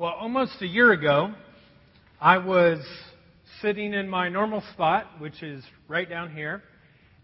[0.00, 1.34] Well, almost a year ago,
[2.20, 2.78] I was
[3.60, 6.62] sitting in my normal spot, which is right down here,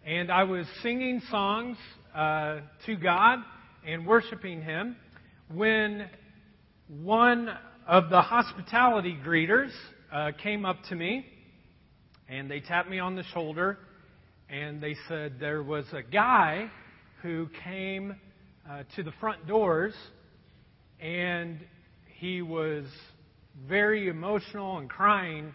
[0.04, 1.76] and I was singing songs
[2.12, 3.38] uh, to God
[3.87, 4.96] and worshiping Him
[5.52, 6.10] when
[6.88, 7.48] one
[7.87, 9.70] of the hospitality greeters
[10.12, 11.27] uh, came up to me
[12.29, 13.79] and they tapped me on the shoulder
[14.50, 16.68] and they said there was a guy
[17.22, 18.16] who came
[18.68, 19.95] uh, to the front doors
[20.98, 21.61] and
[22.24, 22.87] he was
[23.69, 25.52] very emotional and crying,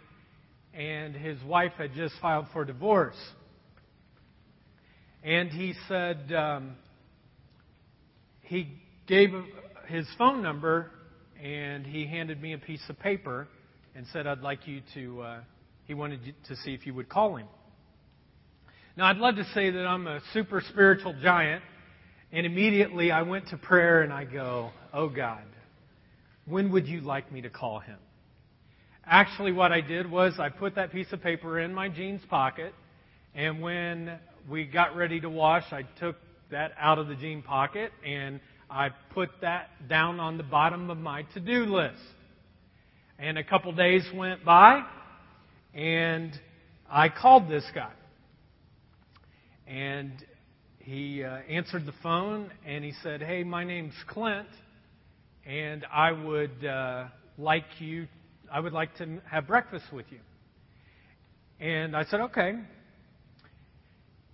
[0.72, 3.18] and his wife had just filed for divorce.
[5.23, 6.76] And he said um,
[8.42, 8.72] he
[9.08, 9.32] gave
[9.88, 10.92] his phone number
[11.44, 13.48] and he handed me a piece of paper
[13.95, 15.40] and said, I'd like you to, uh,
[15.86, 17.48] he wanted to see if you would call him.
[18.95, 21.64] Now, I'd love to say that I'm a super spiritual giant,
[22.31, 25.42] and immediately I went to prayer and I go, Oh God,
[26.49, 27.97] when would you like me to call him?
[29.05, 32.73] Actually, what I did was I put that piece of paper in my jeans pocket,
[33.33, 34.19] and when
[34.50, 36.16] we got ready to wash, I took
[36.52, 40.97] that out of the jean pocket and I put that down on the bottom of
[40.97, 42.02] my to do list.
[43.17, 44.84] And a couple days went by,
[45.73, 46.31] and
[46.89, 47.91] I called this guy.
[49.67, 50.11] And
[50.80, 54.47] he uh, answered the phone and he said, Hey, my name's Clint
[55.50, 57.05] and I would uh,
[57.39, 58.08] like you,
[58.52, 60.19] I would like to have breakfast with you.
[61.59, 62.53] And I said, okay.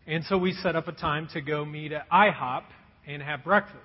[0.05, 2.63] And so we set up a time to go meet at IHOP
[3.07, 3.79] and have breakfast.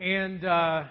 [0.00, 0.84] And uh,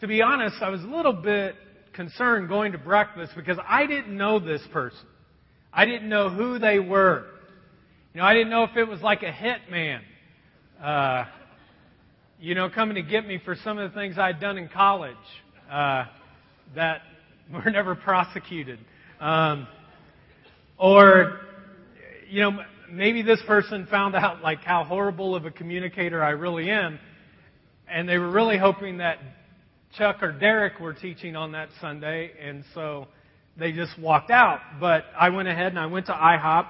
[0.00, 1.56] to be honest, I was a little bit
[1.94, 5.06] concerned going to breakfast because I didn't know this person.
[5.72, 7.26] I didn't know who they were.
[8.14, 10.00] You know, I didn't know if it was like a hitman.
[10.80, 11.24] Uh,
[12.40, 15.16] you know, coming to get me for some of the things I'd done in college
[15.70, 16.04] uh,
[16.74, 17.02] that
[17.52, 18.78] were never prosecuted.
[19.20, 19.66] Um,
[20.76, 21.40] or,
[22.28, 22.58] you know,
[22.90, 26.98] maybe this person found out like how horrible of a communicator I really am,
[27.88, 29.18] and they were really hoping that
[29.96, 33.06] Chuck or Derek were teaching on that Sunday, and so
[33.56, 34.60] they just walked out.
[34.80, 36.66] But I went ahead and I went to IHOP,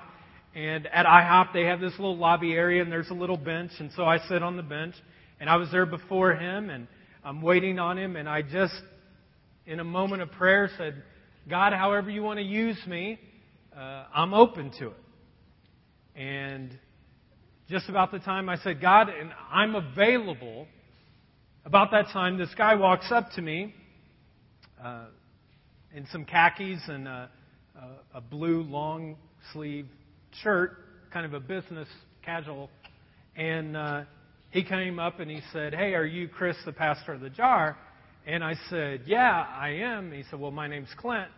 [0.55, 3.91] and at IHOP they have this little lobby area, and there's a little bench, and
[3.97, 4.94] so I sit on the bench.
[5.41, 6.87] And I was there before him, and
[7.25, 8.75] I'm waiting on him, and I just,
[9.67, 11.03] in a moment of prayer, said,
[11.49, 13.19] God, however you want to use me,
[13.77, 14.97] uh, I'm open to it.
[16.17, 16.78] And
[17.69, 20.67] just about the time I said, God, and I'm available,
[21.65, 23.75] about that time, this guy walks up to me
[24.83, 25.06] uh,
[25.94, 27.31] in some khakis and a,
[28.15, 29.17] a, a blue long
[29.53, 29.87] sleeve
[30.43, 30.77] shirt,
[31.12, 31.89] kind of a business
[32.23, 32.69] casual.
[33.34, 34.03] And uh,
[34.54, 37.76] he came up and he said, Hey, are you Chris, the pastor of the jar?
[38.25, 40.12] And I said, Yeah, I am.
[40.12, 41.28] He said, Well, my name's Clint.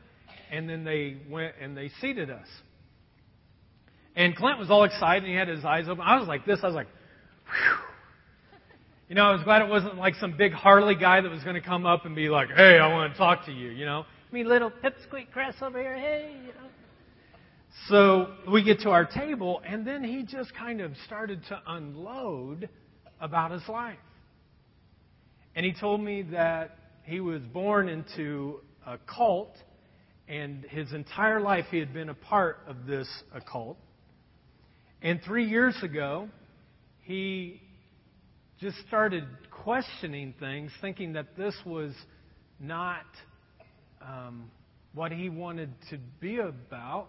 [0.53, 2.47] And then they went and they seated us.
[4.17, 6.05] And Clint was all excited and he had his eyes open.
[6.07, 6.59] I was like this.
[6.63, 6.89] I was like,
[7.47, 7.79] Whew.
[9.09, 11.55] You know, I was glad it wasn't like some big Harley guy that was going
[11.55, 14.05] to come up and be like, Hey, I want to talk to you, you know?
[14.31, 16.69] Me little pipsqueak Chris over here, hey, you know.
[17.89, 22.69] So we get to our table, and then he just kind of started to unload
[23.21, 23.99] about his life.
[25.55, 29.57] And he told me that he was born into a cult,
[30.29, 33.79] and his entire life he had been a part of this occult.
[35.03, 36.29] And three years ago,
[37.03, 37.63] he
[38.61, 41.93] just started questioning things, thinking that this was
[42.59, 43.05] not
[44.03, 44.51] um,
[44.95, 47.09] what he wanted to be about.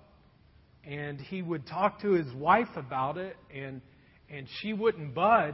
[0.84, 3.82] And he would talk to his wife about it, and,
[4.30, 5.54] and she wouldn't budge.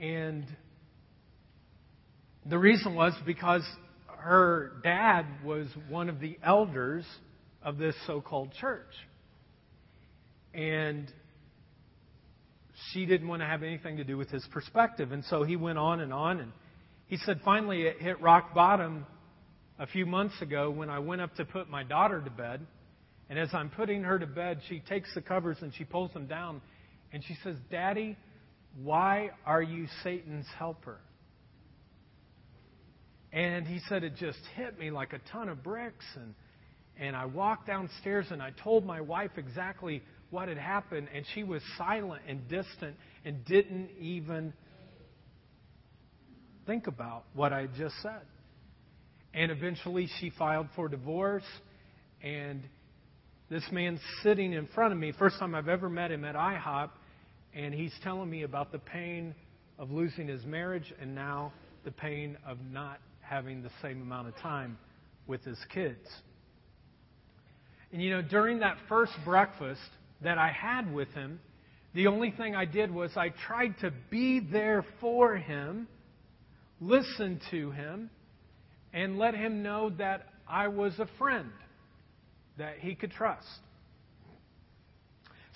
[0.00, 0.46] And
[2.46, 3.62] the reason was because
[4.18, 7.04] her dad was one of the elders
[7.62, 8.92] of this so called church.
[10.54, 11.12] And
[12.92, 15.12] she didn't want to have anything to do with his perspective.
[15.12, 16.40] And so he went on and on.
[16.40, 16.52] And
[17.06, 19.06] he said finally it hit rock bottom
[19.78, 22.66] a few months ago when I went up to put my daughter to bed.
[23.28, 26.26] And as I'm putting her to bed, she takes the covers and she pulls them
[26.26, 26.62] down.
[27.12, 28.16] And she says, Daddy,
[28.76, 30.98] why are you Satan's helper?
[33.32, 36.04] And he said it just hit me like a ton of bricks.
[36.16, 36.34] And,
[36.98, 41.08] and I walked downstairs and I told my wife exactly what had happened.
[41.14, 44.52] And she was silent and distant and didn't even
[46.66, 48.22] think about what I just said.
[49.32, 51.44] And eventually she filed for divorce.
[52.22, 52.62] And
[53.48, 55.12] this man's sitting in front of me.
[55.16, 56.90] First time I've ever met him at IHOP
[57.54, 59.34] and he's telling me about the pain
[59.78, 61.52] of losing his marriage and now
[61.84, 64.78] the pain of not having the same amount of time
[65.26, 66.06] with his kids.
[67.92, 69.80] And you know, during that first breakfast
[70.22, 71.40] that I had with him,
[71.94, 75.88] the only thing I did was I tried to be there for him,
[76.80, 78.10] listen to him,
[78.92, 81.50] and let him know that I was a friend
[82.58, 83.46] that he could trust.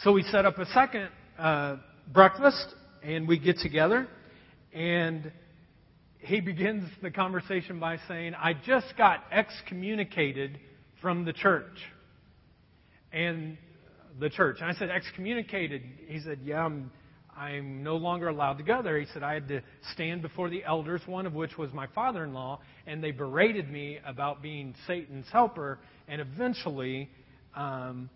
[0.03, 1.77] So we set up a second uh,
[2.13, 4.09] breakfast, and we get together,
[4.73, 5.33] and
[6.19, 10.59] he begins the conversation by saying, I just got excommunicated
[11.03, 11.77] from the church.
[13.13, 13.59] And
[14.19, 14.59] the church.
[14.61, 15.83] And I said, excommunicated.
[16.07, 16.91] He said, yeah, I'm,
[17.37, 18.99] I'm no longer allowed to go there.
[18.99, 19.61] He said, I had to
[19.93, 23.71] stand before the elders, one of which was my father in law, and they berated
[23.71, 25.79] me about being Satan's helper.
[26.09, 27.11] And eventually,
[27.55, 28.09] um,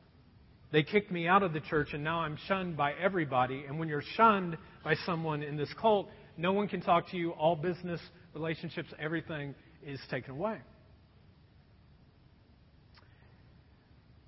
[0.70, 3.64] they kicked me out of the church, and now I'm shunned by everybody.
[3.66, 7.30] And when you're shunned by someone in this cult, no one can talk to you.
[7.30, 8.00] All business,
[8.34, 9.54] relationships, everything
[9.86, 10.58] is taken away.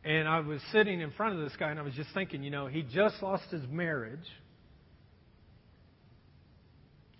[0.03, 2.51] And I was sitting in front of this guy, and I was just thinking, you
[2.51, 4.19] know, he just lost his marriage.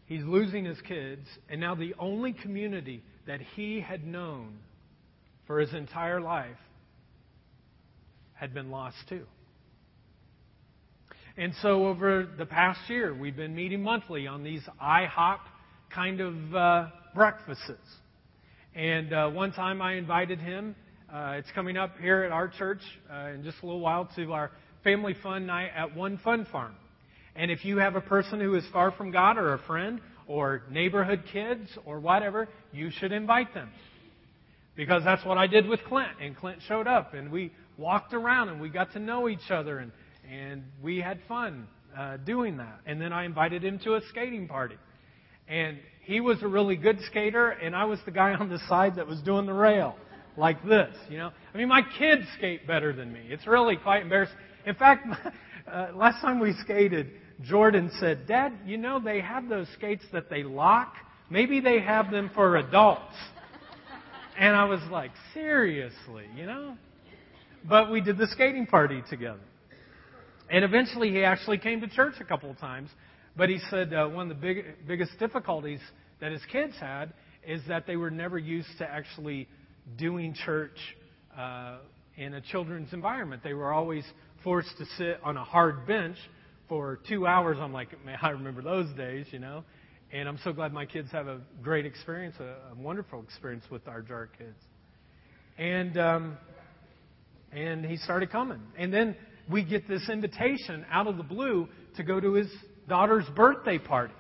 [0.07, 4.59] He's losing his kids, and now the only community that he had known
[5.47, 6.57] for his entire life
[8.41, 9.27] had been lost too.
[11.37, 15.39] And so, over the past year, we've been meeting monthly on these IHOP
[15.95, 17.71] kind of uh, breakfasts.
[18.75, 20.75] And uh, one time I invited him
[21.13, 22.81] uh, it's coming up here at our church
[23.13, 24.53] uh, in just a little while to our
[24.85, 26.77] family fun night at One Fun Farm.
[27.35, 30.63] And if you have a person who is far from God or a friend or
[30.71, 33.71] neighborhood kids or whatever, you should invite them.
[34.77, 36.13] Because that's what I did with Clint.
[36.21, 39.79] And Clint showed up and we walked around and we got to know each other
[39.79, 39.93] and,
[40.31, 42.81] and we had fun uh, doing that.
[42.87, 44.77] And then I invited him to a skating party.
[45.49, 48.97] And he was a really good skater and I was the guy on the side
[48.97, 49.97] that was doing the rail
[50.37, 51.31] like this, you know.
[51.53, 53.21] I mean, my kids skate better than me.
[53.29, 54.37] It's really quite embarrassing.
[54.67, 55.07] In fact,
[55.71, 57.11] uh, last time we skated,
[57.43, 60.95] Jordan said, Dad, you know, they have those skates that they lock.
[61.31, 63.15] Maybe they have them for adults.
[64.39, 66.77] And I was like, seriously, you know?
[67.69, 69.41] But we did the skating party together.
[70.51, 72.91] And eventually he actually came to church a couple of times.
[73.37, 75.81] But he said uh, one of the big, biggest difficulties
[76.21, 77.13] that his kids had
[77.47, 79.49] is that they were never used to actually
[79.97, 80.77] doing church
[81.37, 81.79] uh,
[82.17, 83.43] in a children's environment.
[83.43, 84.05] They were always
[84.43, 86.17] forced to sit on a hard bench
[86.69, 87.59] for two hours.
[87.61, 89.65] I'm like, man, I remember those days, you know.
[90.13, 93.87] And I'm so glad my kids have a great experience, a, a wonderful experience with
[93.87, 94.59] our jar kids.
[95.57, 96.39] And um,
[97.53, 98.61] and he started coming.
[98.79, 99.17] And then
[99.51, 102.49] we get this invitation out of the blue to go to his
[102.89, 104.15] daughter's birthday party.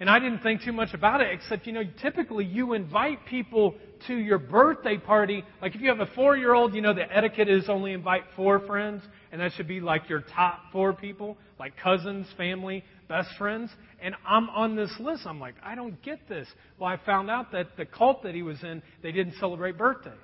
[0.00, 3.74] And I didn't think too much about it, except, you know, typically you invite people
[4.06, 5.44] to your birthday party.
[5.60, 8.22] Like if you have a four year old, you know, the etiquette is only invite
[8.34, 13.28] four friends, and that should be like your top four people, like cousins, family, best
[13.36, 13.70] friends.
[14.02, 15.26] And I'm on this list.
[15.26, 16.48] I'm like, I don't get this.
[16.78, 20.14] Well, I found out that the cult that he was in, they didn't celebrate birthdays.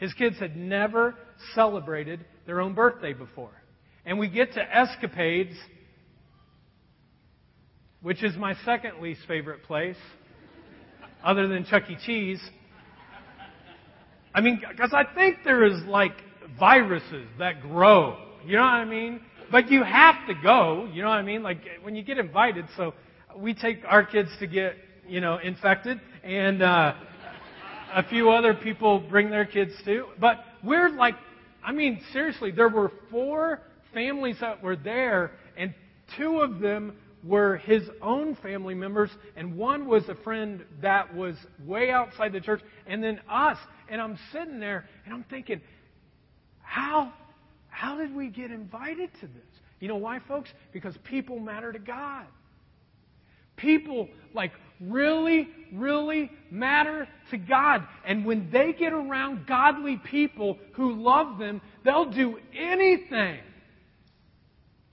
[0.00, 1.14] His kids had never
[1.54, 3.52] celebrated their own birthday before.
[4.04, 5.54] And we get to escapades
[8.02, 9.96] which is my second least favorite place,
[11.22, 11.96] other than Chuck E.
[12.04, 12.40] Cheese.
[14.34, 16.12] I mean, because I think there is like
[16.58, 18.16] viruses that grow.
[18.46, 19.20] You know what I mean?
[19.50, 20.88] But you have to go.
[20.92, 21.42] You know what I mean?
[21.42, 22.66] Like when you get invited.
[22.76, 22.94] So
[23.36, 26.94] we take our kids to get you know infected, and uh,
[27.94, 30.06] a few other people bring their kids too.
[30.18, 31.14] But we're like,
[31.64, 33.60] I mean, seriously, there were four
[33.92, 35.74] families that were there, and
[36.16, 41.36] two of them were his own family members, and one was a friend that was
[41.66, 43.58] way outside the church, and then us.
[43.88, 45.60] And I'm sitting there and I'm thinking,
[46.62, 47.12] how,
[47.68, 49.60] how did we get invited to this?
[49.80, 50.50] You know why, folks?
[50.72, 52.26] Because people matter to God.
[53.56, 57.86] People, like, really, really matter to God.
[58.06, 63.40] And when they get around godly people who love them, they'll do anything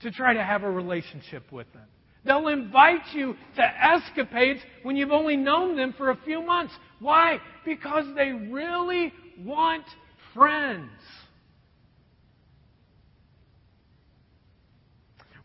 [0.00, 1.86] to try to have a relationship with them.
[2.24, 6.74] They'll invite you to escapades when you've only known them for a few months.
[7.00, 7.38] Why?
[7.64, 9.12] Because they really
[9.44, 9.84] want
[10.34, 10.90] friends.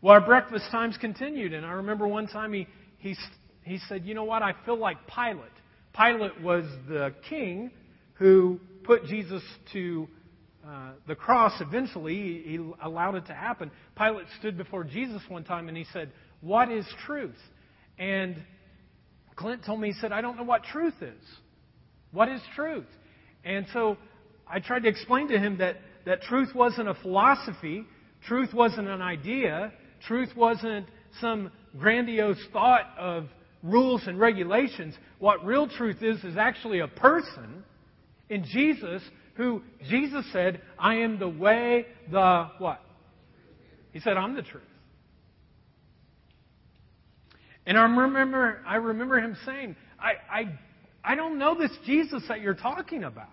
[0.02, 2.66] Well, our breakfast times continued, and I remember one time he,
[2.98, 3.16] he,
[3.64, 4.42] he said, You know what?
[4.42, 5.50] I feel like Pilate.
[5.96, 7.70] Pilate was the king
[8.14, 9.42] who put Jesus
[9.72, 10.08] to
[10.66, 12.14] uh, the cross eventually.
[12.14, 13.70] He, he allowed it to happen.
[13.96, 16.10] Pilate stood before Jesus one time and he said,
[16.44, 17.38] what is truth?
[17.98, 18.36] And
[19.34, 21.22] Clint told me, he said, I don't know what truth is.
[22.12, 22.86] What is truth?
[23.44, 23.96] And so
[24.46, 27.84] I tried to explain to him that, that truth wasn't a philosophy,
[28.28, 29.72] truth wasn't an idea,
[30.06, 30.86] truth wasn't
[31.20, 33.26] some grandiose thought of
[33.64, 34.94] rules and regulations.
[35.18, 37.64] What real truth is, is actually a person
[38.28, 39.02] in Jesus
[39.34, 42.80] who Jesus said, I am the way, the what?
[43.92, 44.62] He said, I'm the truth.
[47.66, 50.58] And I remember, I remember him saying, I, I,
[51.02, 53.30] I don't know this Jesus that you're talking about.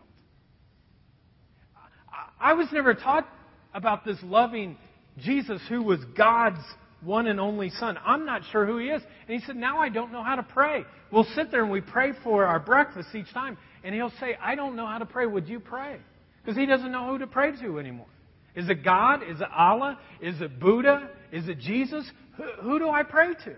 [2.09, 3.27] I, I was never taught
[3.73, 4.77] about this loving
[5.17, 6.63] Jesus who was God's
[7.01, 7.98] one and only Son.
[8.05, 9.01] I'm not sure who he is.
[9.27, 10.86] And he said, Now I don't know how to pray.
[11.12, 13.58] We'll sit there and we pray for our breakfast each time.
[13.84, 15.25] And he'll say, I don't know how to pray.
[15.25, 15.98] Would you pray?
[16.43, 18.08] Because he doesn't know who to pray to anymore.
[18.55, 19.24] Is it God?
[19.24, 19.98] Is it Allah?
[20.22, 21.10] Is it Buddha?
[21.31, 22.05] Is it Jesus?
[22.38, 23.55] Who, who do I pray to?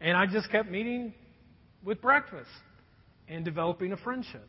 [0.00, 1.14] And I just kept meeting
[1.84, 2.50] with breakfast
[3.28, 4.46] and developing a friendship.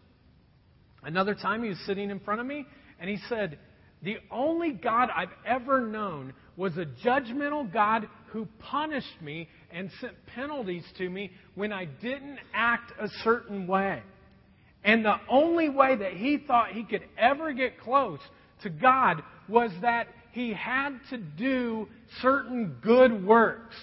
[1.04, 2.66] Another time he was sitting in front of me
[3.00, 3.58] and he said,
[4.04, 10.14] The only God I've ever known was a judgmental God who punished me and sent
[10.36, 14.04] penalties to me when I didn't act a certain way.
[14.84, 18.20] And the only way that he thought he could ever get close
[18.64, 21.88] to God was that he had to do
[22.22, 23.76] certain good works.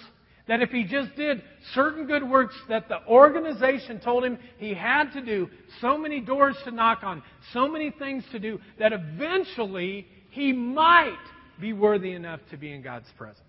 [0.47, 1.41] That if he just did
[1.73, 5.49] certain good works that the organization told him he had to do,
[5.81, 11.17] so many doors to knock on, so many things to do, that eventually he might
[11.59, 13.41] be worthy enough to be in God's presence.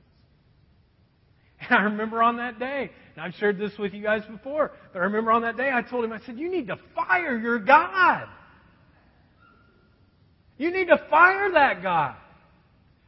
[1.61, 5.01] And I remember on that day, and I've shared this with you guys before, but
[5.01, 7.59] I remember on that day I told him, I said, You need to fire your
[7.59, 8.29] God.
[10.57, 12.17] You need to fire that God.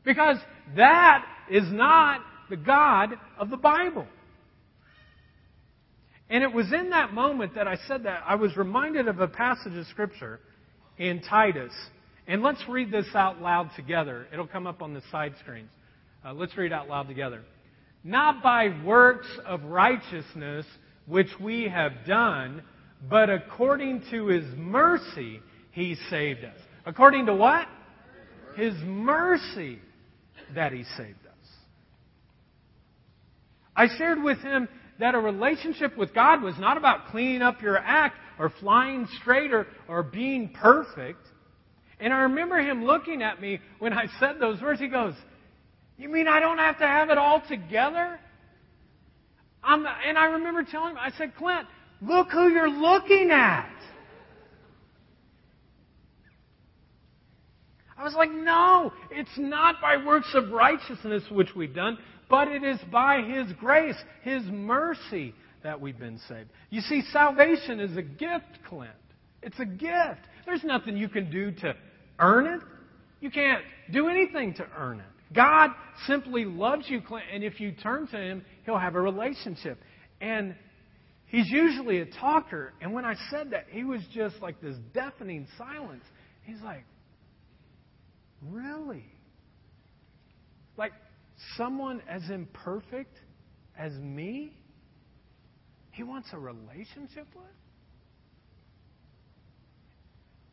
[0.05, 0.37] Because
[0.77, 4.07] that is not the God of the Bible.
[6.29, 9.27] And it was in that moment that I said that, I was reminded of a
[9.27, 10.39] passage of Scripture
[10.97, 11.73] in Titus
[12.27, 14.27] and let's read this out loud together.
[14.33, 15.71] It'll come up on the side screens.
[16.25, 17.43] Uh, let's read out loud together.
[18.05, 20.67] Not by works of righteousness
[21.07, 22.63] which we have done,
[23.09, 25.41] but according to his mercy
[25.73, 26.57] he saved us.
[26.87, 27.67] According to what?
[28.57, 29.79] His mercy
[30.55, 31.31] that he saved us.
[33.75, 37.79] I shared with him that a relationship with God was not about cleaning up your
[37.79, 41.27] act or flying straighter or being perfect.
[42.01, 44.81] And I remember him looking at me when I said those words.
[44.81, 45.15] He goes,
[45.99, 48.19] You mean I don't have to have it all together?
[49.63, 51.67] I'm, and I remember telling him, I said, Clint,
[52.01, 53.71] look who you're looking at.
[57.99, 61.99] I was like, no, it's not by works of righteousness which we've done,
[62.31, 66.49] but it is by His grace, His mercy that we've been saved.
[66.71, 68.91] You see, salvation is a gift, Clint.
[69.43, 70.21] It's a gift.
[70.47, 71.75] There's nothing you can do to
[72.21, 72.61] earn it.
[73.21, 73.63] You can't
[73.93, 75.07] do anything to earn it.
[75.35, 75.71] God
[76.07, 79.79] simply loves you, and if you turn to Him, He'll have a relationship.
[80.21, 80.55] And
[81.27, 82.73] He's usually a talker.
[82.81, 86.05] And when I said that, He was just like this deafening silence.
[86.45, 86.85] He's like,
[88.49, 89.05] Really?
[90.77, 90.93] Like
[91.57, 93.17] someone as imperfect
[93.79, 94.55] as me?
[95.91, 97.45] He wants a relationship with?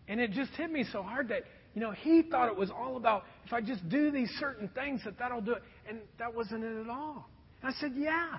[0.07, 1.43] And it just hit me so hard that
[1.77, 5.01] you know, he thought it was all about if I just do these certain things
[5.05, 5.61] that that'll do it.
[5.87, 7.29] And that wasn't it at all.
[7.61, 8.29] And I said, yeah.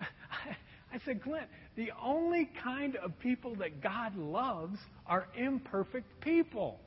[0.92, 6.78] I said, Clint, the only kind of people that God loves are imperfect people.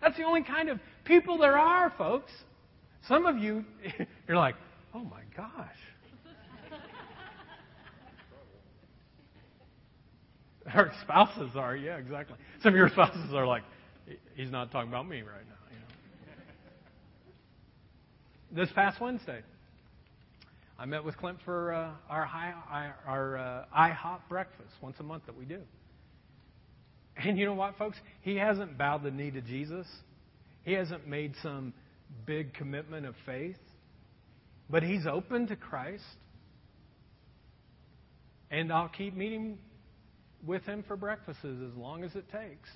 [0.00, 2.32] That's the only kind of people there are, folks.
[3.06, 3.66] Some of you,
[4.26, 4.54] you're like,
[4.94, 5.76] oh my gosh.
[10.74, 12.38] Our spouses are, yeah, exactly.
[12.62, 13.62] Some of your spouses are like,
[14.34, 15.54] he's not talking about me right now.
[15.70, 15.78] You
[18.56, 18.62] know.
[18.62, 19.40] This past Wednesday,
[20.78, 22.54] I met with Clint for uh, our, high,
[23.06, 25.60] our uh, IHOP breakfast once a month that we do.
[27.16, 27.98] And you know what, folks?
[28.22, 29.86] He hasn't bowed the knee to Jesus.
[30.64, 31.74] He hasn't made some
[32.24, 33.58] big commitment of faith.
[34.70, 36.04] But he's open to Christ.
[38.50, 39.58] And I'll keep meeting
[40.46, 42.70] with him for breakfasts as long as it takes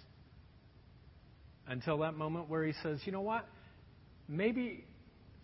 [1.67, 3.47] until that moment where he says, you know what?
[4.29, 4.85] Maybe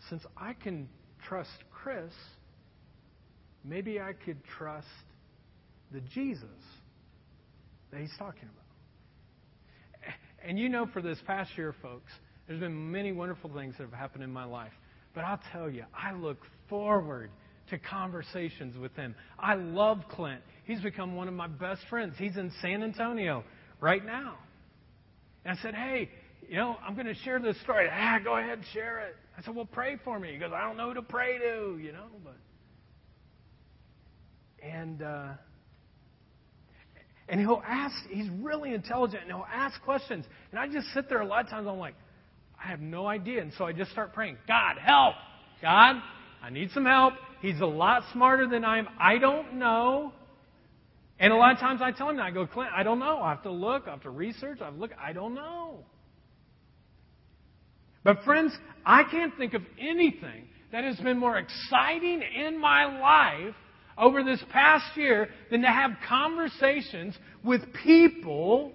[0.09, 0.89] since I can
[1.27, 2.12] trust Chris,
[3.65, 4.87] maybe I could trust
[5.93, 6.49] the Jesus
[7.91, 10.15] that he's talking about.
[10.43, 12.11] And you know, for this past year, folks,
[12.47, 14.73] there's been many wonderful things that have happened in my life.
[15.15, 17.31] But I'll tell you, I look forward
[17.69, 19.15] to conversations with him.
[19.39, 20.41] I love Clint.
[20.65, 22.15] He's become one of my best friends.
[22.17, 23.45] He's in San Antonio
[23.81, 24.37] right now.
[25.44, 26.11] And I said, hey,
[26.49, 27.88] you know, I'm going to share this story.
[27.90, 29.16] Ah, go ahead, share it.
[29.38, 30.32] I said, well, pray for me.
[30.32, 32.37] He goes, I don't know who to pray to, you know, but.
[34.62, 35.28] And, uh,
[37.28, 40.26] and he'll ask, he's really intelligent, and he'll ask questions.
[40.50, 41.94] And I just sit there a lot of times, I'm like,
[42.62, 43.40] I have no idea.
[43.40, 45.14] And so I just start praying, God, help!
[45.62, 45.97] God,
[46.42, 47.14] I need some help.
[47.40, 48.88] He's a lot smarter than I am.
[48.99, 50.12] I don't know.
[51.21, 53.21] And a lot of times I tell him, I go, Clint, I don't know.
[53.21, 53.87] I have to look.
[53.87, 54.59] I have to research.
[54.62, 54.93] I have to look.
[54.99, 55.85] I don't know.
[58.03, 63.55] But friends, I can't think of anything that has been more exciting in my life
[63.99, 68.73] over this past year than to have conversations with people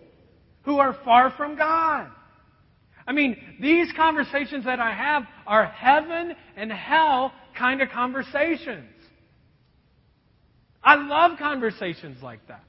[0.62, 2.10] who are far from God.
[3.08, 8.90] I mean, these conversations that I have are heaven and hell kind of conversations.
[10.86, 12.63] I love conversations like that.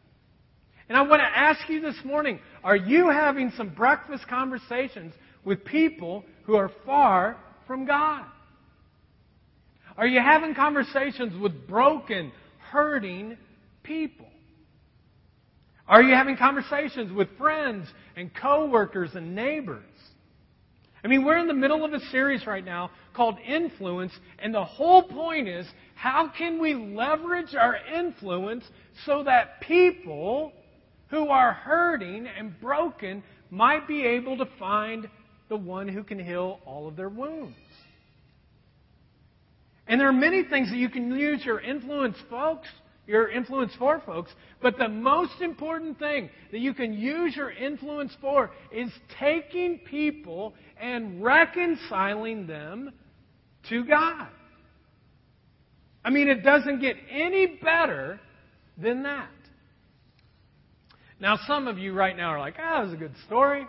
[0.88, 5.12] And I want to ask you this morning are you having some breakfast conversations
[5.44, 8.24] with people who are far from God?
[9.98, 12.32] Are you having conversations with broken,
[12.70, 13.36] hurting
[13.82, 14.26] people?
[15.88, 19.84] Are you having conversations with friends and coworkers and neighbors?
[21.04, 24.64] I mean, we're in the middle of a series right now called Influence, and the
[24.64, 28.64] whole point is how can we leverage our influence
[29.06, 30.52] so that people
[31.08, 35.08] who are hurting and broken might be able to find
[35.48, 37.56] the one who can heal all of their wounds?
[39.88, 42.68] And there are many things that you can use your influence, folks,
[43.06, 44.32] your influence for, folks.
[44.60, 50.54] But the most important thing that you can use your influence for is taking people
[50.80, 52.92] and reconciling them
[53.70, 54.28] to God.
[56.04, 58.20] I mean, it doesn't get any better
[58.78, 59.28] than that.
[61.18, 63.66] Now, some of you right now are like, oh, that was a good story.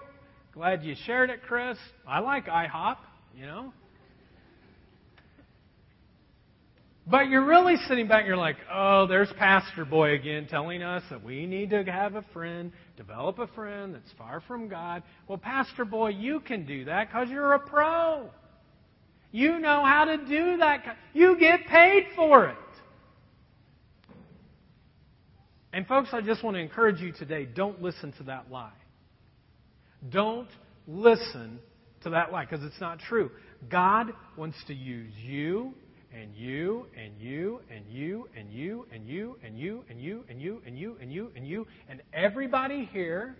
[0.53, 1.77] Glad you shared it, Chris.
[2.07, 2.97] I like IHOP,
[3.35, 3.73] you know.
[7.09, 11.03] But you're really sitting back and you're like, oh, there's Pastor Boy again telling us
[11.09, 15.03] that we need to have a friend, develop a friend that's far from God.
[15.29, 18.29] Well, Pastor Boy, you can do that because you're a pro.
[19.31, 20.97] You know how to do that.
[21.13, 22.57] You get paid for it.
[25.73, 28.71] And folks, I just want to encourage you today don't listen to that lie.
[30.09, 30.49] Don't
[30.87, 31.59] listen
[32.03, 33.29] to that lie because it's not true.
[33.69, 35.73] God wants to use you
[36.13, 40.41] and you and you and you and you and you and you and you and
[40.41, 43.35] you and you and you and you and everybody here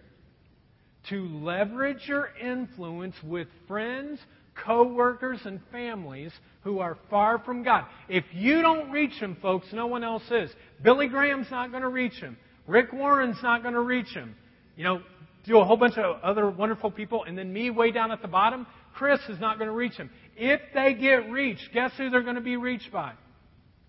[1.10, 4.20] to leverage your influence with friends,
[4.66, 7.86] co-workers and families who are far from God.
[8.10, 10.50] If you don't reach them, folks, no one else is.
[10.84, 12.38] Billy Graham's not going to reach them.
[12.68, 14.36] Rick Warren's not going to reach them.
[14.76, 15.02] You know,
[15.46, 18.28] do a whole bunch of other wonderful people, and then me way down at the
[18.28, 20.10] bottom, Chris is not going to reach them.
[20.36, 23.14] If they get reached, guess who they're going to be reached by?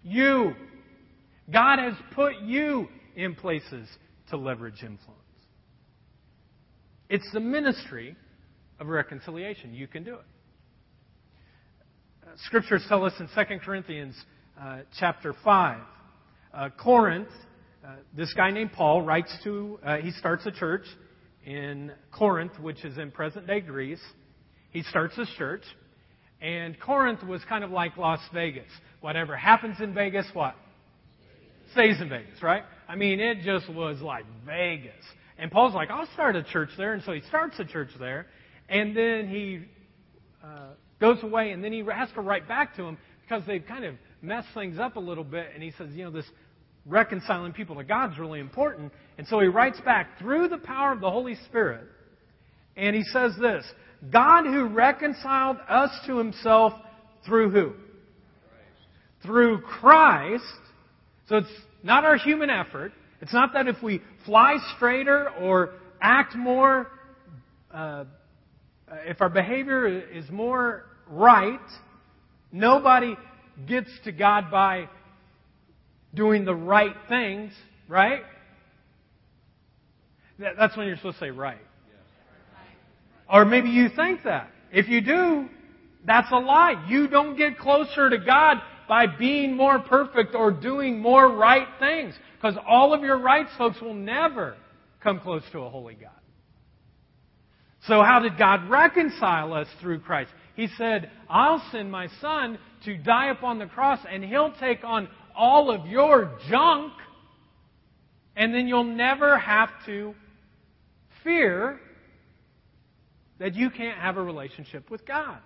[0.03, 0.55] You.
[1.53, 3.89] God has put you in places
[4.31, 5.19] to leverage influence.
[7.09, 8.15] It's the ministry
[8.79, 9.75] of reconciliation.
[9.75, 10.27] You can do it.
[12.47, 14.15] Scriptures tell us in 2 Corinthians
[14.61, 15.79] uh, chapter 5,
[16.53, 17.29] uh, Corinth,
[17.87, 20.85] uh, this guy named Paul writes to, uh, he starts a church
[21.45, 24.03] in Corinth, which is in present day Greece.
[24.71, 25.63] He starts this church.
[26.41, 28.71] And Corinth was kind of like Las Vegas.
[29.01, 30.55] Whatever happens in Vegas, what?
[31.73, 32.63] Stays in Vegas, right?
[32.89, 34.93] I mean, it just was like Vegas.
[35.39, 36.95] And Paul's like, I'll start a church there.
[36.95, 38.27] And so he starts a church there.
[38.69, 39.65] And then he
[40.45, 41.53] uh, goes away.
[41.53, 44.79] And then he has to write back to him because they've kind of messed things
[44.79, 45.49] up a little bit.
[45.55, 46.27] And he says, you know, this
[46.87, 48.93] reconciling people to God is really important.
[49.19, 51.87] And so he writes back through the power of the Holy Spirit.
[52.77, 53.65] And he says this
[54.11, 56.73] God who reconciled us to himself
[57.27, 57.71] through who?
[57.71, 59.25] Christ.
[59.25, 60.45] Through Christ.
[61.29, 61.49] So it's
[61.83, 62.93] not our human effort.
[63.21, 66.89] It's not that if we fly straighter or act more,
[67.73, 68.05] uh,
[69.05, 71.61] if our behavior is more right,
[72.53, 73.17] nobody
[73.67, 74.89] gets to God by
[76.15, 77.53] doing the right things,
[77.89, 78.23] right?
[80.39, 81.59] That's when you're supposed to say right.
[83.31, 84.51] Or maybe you think that.
[84.73, 85.49] If you do,
[86.07, 86.87] that's a lie.
[86.89, 92.15] You don't get closer to God by being more perfect or doing more right things.
[92.37, 94.57] Because all of your rights, folks, will never
[95.03, 96.11] come close to a holy God.
[97.87, 100.31] So how did God reconcile us through Christ?
[100.59, 105.07] He said, I'll send my son to die upon the cross, and He'll take on
[105.37, 106.95] all of your junk,
[108.35, 110.17] and then you'll never have to
[111.23, 111.79] fear
[113.39, 115.39] that you can't have a relationship with God.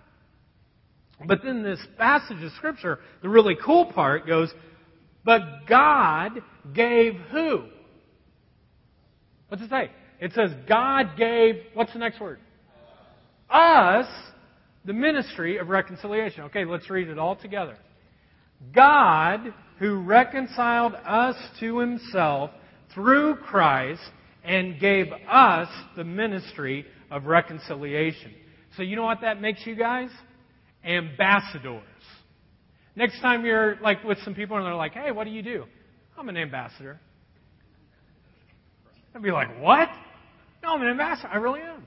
[1.23, 4.51] But then this passage of Scripture, the really cool part goes,
[5.23, 6.41] but God
[6.73, 7.65] gave who?
[9.49, 9.91] What's it say?
[10.19, 12.39] It says, God gave, what's the next word?
[13.47, 14.07] Us
[14.85, 16.43] the ministry of reconciliation.
[16.45, 17.77] Okay, let's read it all together.
[18.73, 22.51] God, who reconciled us to himself
[22.93, 24.01] through Christ
[24.43, 28.33] and gave us the ministry of reconciliation.
[28.75, 30.09] So, you know what that makes you guys?
[30.83, 31.83] Ambassadors.
[32.95, 35.65] Next time you're like with some people and they're like, hey, what do you do?
[36.17, 36.99] I'm an ambassador.
[39.15, 39.89] I'd be like, what?
[40.61, 41.29] No, I'm an ambassador.
[41.31, 41.85] I really am.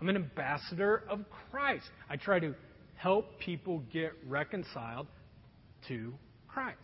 [0.00, 1.84] I'm an ambassador of Christ.
[2.08, 2.54] I try to
[2.96, 5.06] help people get reconciled
[5.88, 6.14] to
[6.48, 6.78] Christ.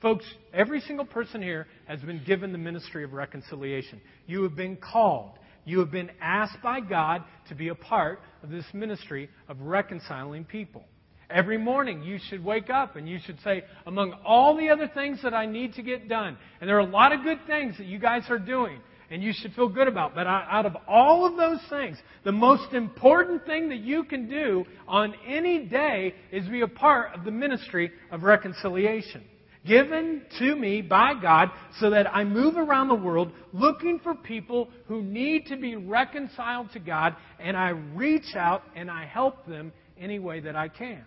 [0.00, 4.00] Folks, every single person here has been given the ministry of reconciliation.
[4.26, 5.38] You have been called.
[5.64, 10.44] You have been asked by God to be a part of this ministry of reconciling
[10.44, 10.84] people.
[11.28, 15.20] Every morning you should wake up and you should say, among all the other things
[15.24, 17.86] that I need to get done, and there are a lot of good things that
[17.86, 18.78] you guys are doing,
[19.10, 20.14] and you should feel good about.
[20.14, 24.64] But out of all of those things, the most important thing that you can do
[24.88, 29.22] on any day is be a part of the ministry of reconciliation.
[29.66, 34.68] Given to me by God so that I move around the world looking for people
[34.86, 39.72] who need to be reconciled to God and I reach out and I help them
[39.98, 41.04] any way that I can.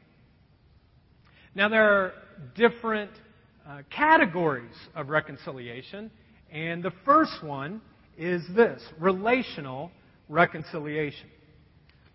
[1.56, 2.14] Now, there are
[2.56, 3.12] different
[3.68, 6.12] uh, categories of reconciliation,
[6.52, 7.82] and the first one
[8.20, 9.92] is this relational
[10.28, 11.28] reconciliation.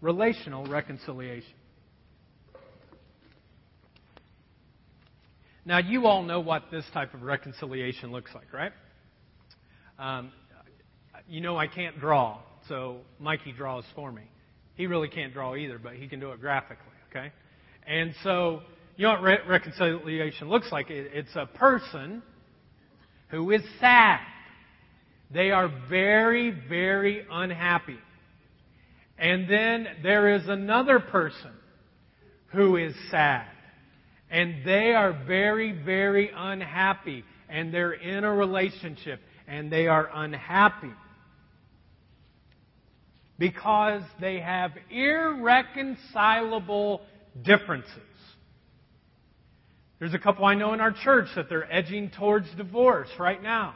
[0.03, 1.55] Relational reconciliation.
[5.65, 8.73] Now, you all know what this type of reconciliation looks like, right?
[9.99, 10.31] Um,
[11.27, 12.39] you know I can't draw,
[12.69, 14.25] so Mikey draws for me.
[14.75, 17.33] He really can't draw either, but he can do it graphically, okay?
[17.87, 18.61] And so,
[18.97, 20.91] you know what re- reconciliation looks like?
[20.91, 22.23] It, it's a person
[23.29, 24.21] who is sad
[25.31, 27.99] they are very, very unhappy.
[29.19, 31.53] And then there is another person
[32.53, 33.47] who is sad.
[34.31, 37.25] And they are very, very unhappy.
[37.49, 39.21] And they're in a relationship.
[39.47, 40.91] And they are unhappy.
[43.39, 47.03] Because they have irreconcilable
[47.43, 47.93] differences.
[49.99, 53.75] There's a couple I know in our church that they're edging towards divorce right now.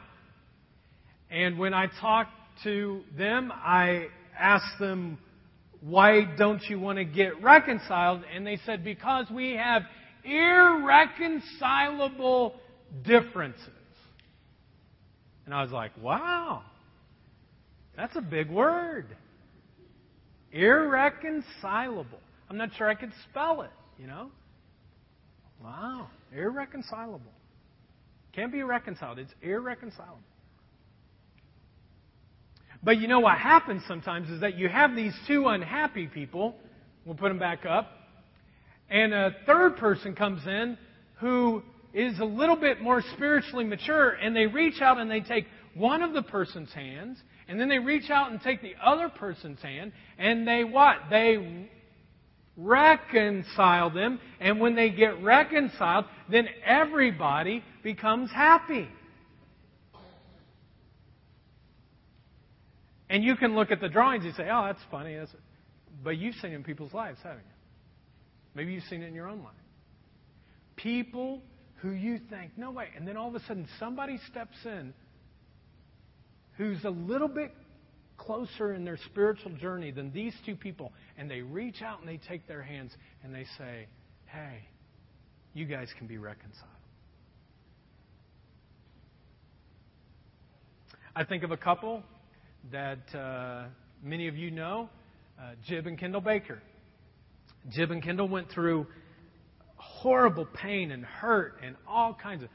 [1.31, 2.27] And when I talk
[2.63, 5.17] to them, I ask them,
[5.81, 8.21] why don't you want to get reconciled?
[8.33, 9.83] And they said, because we have
[10.23, 12.55] irreconcilable
[13.05, 13.69] differences.
[15.45, 16.63] And I was like, wow,
[17.95, 19.05] that's a big word.
[20.51, 22.19] Irreconcilable.
[22.49, 24.31] I'm not sure I could spell it, you know?
[25.63, 27.31] Wow, irreconcilable.
[28.33, 29.19] Can't be reconciled.
[29.19, 30.17] It's irreconcilable.
[32.81, 36.55] But you know what happens sometimes is that you have these two unhappy people,
[37.05, 37.91] we'll put them back up,
[38.89, 40.77] and a third person comes in
[41.19, 41.61] who
[41.93, 46.01] is a little bit more spiritually mature, and they reach out and they take one
[46.01, 49.91] of the person's hands, and then they reach out and take the other person's hand,
[50.17, 50.97] and they what?
[51.09, 51.67] They
[52.55, 58.87] reconcile them, and when they get reconciled, then everybody becomes happy.
[63.09, 65.15] And you can look at the drawings and say, oh, that's funny.
[65.15, 65.31] That's...
[66.03, 67.53] But you've seen it in people's lives, haven't you?
[68.55, 69.53] Maybe you've seen it in your own life.
[70.75, 71.41] People
[71.81, 72.89] who you think, no way.
[72.95, 74.93] And then all of a sudden somebody steps in
[76.57, 77.53] who's a little bit
[78.17, 80.91] closer in their spiritual journey than these two people.
[81.17, 82.91] And they reach out and they take their hands
[83.23, 83.87] and they say,
[84.25, 84.67] hey,
[85.53, 86.67] you guys can be reconciled.
[91.15, 92.03] I think of a couple
[92.71, 93.65] that uh,
[94.03, 94.89] many of you know,
[95.39, 96.61] uh, Jib and Kendall Baker.
[97.71, 98.87] Jib and Kendall went through
[99.75, 102.49] horrible pain and hurt and all kinds of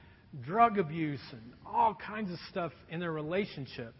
[0.45, 3.95] drug abuse and all kinds of stuff in their relationship.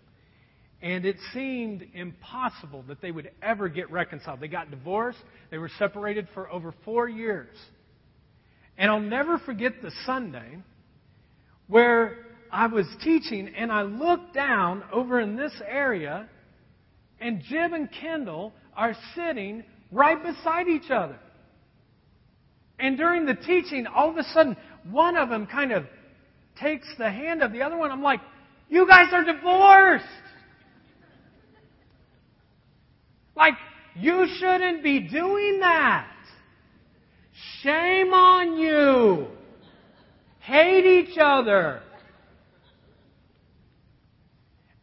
[0.83, 4.41] And it seemed impossible that they would ever get reconciled.
[4.41, 5.19] They got divorced.
[5.51, 7.57] They were separated for over four years.
[8.77, 10.59] And I'll never forget the Sunday
[11.69, 12.19] where
[12.55, 16.29] I was teaching and I looked down over in this area,
[17.21, 21.19] and Jib and Kendall are sitting right beside each other.
[22.79, 24.57] And during the teaching, all of a sudden,
[24.89, 25.85] one of them kind of
[26.61, 27.91] takes the hand of the other one.
[27.91, 28.21] I'm like,
[28.69, 30.05] you guys are divorced.
[33.37, 33.55] Like,
[33.97, 36.09] you shouldn't be doing that.
[37.63, 39.27] Shame on you.
[40.39, 41.81] Hate each other.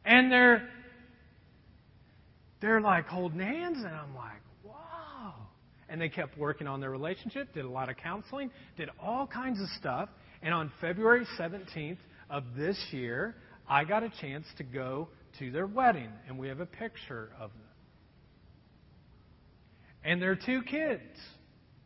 [0.05, 0.67] And they're
[2.61, 5.33] they're like holding hands and I'm like, wow.
[5.89, 9.59] And they kept working on their relationship, did a lot of counseling, did all kinds
[9.59, 10.09] of stuff.
[10.41, 11.97] And on February 17th
[12.29, 13.35] of this year,
[13.67, 15.09] I got a chance to go
[15.39, 17.61] to their wedding, and we have a picture of them.
[20.03, 21.01] And their two kids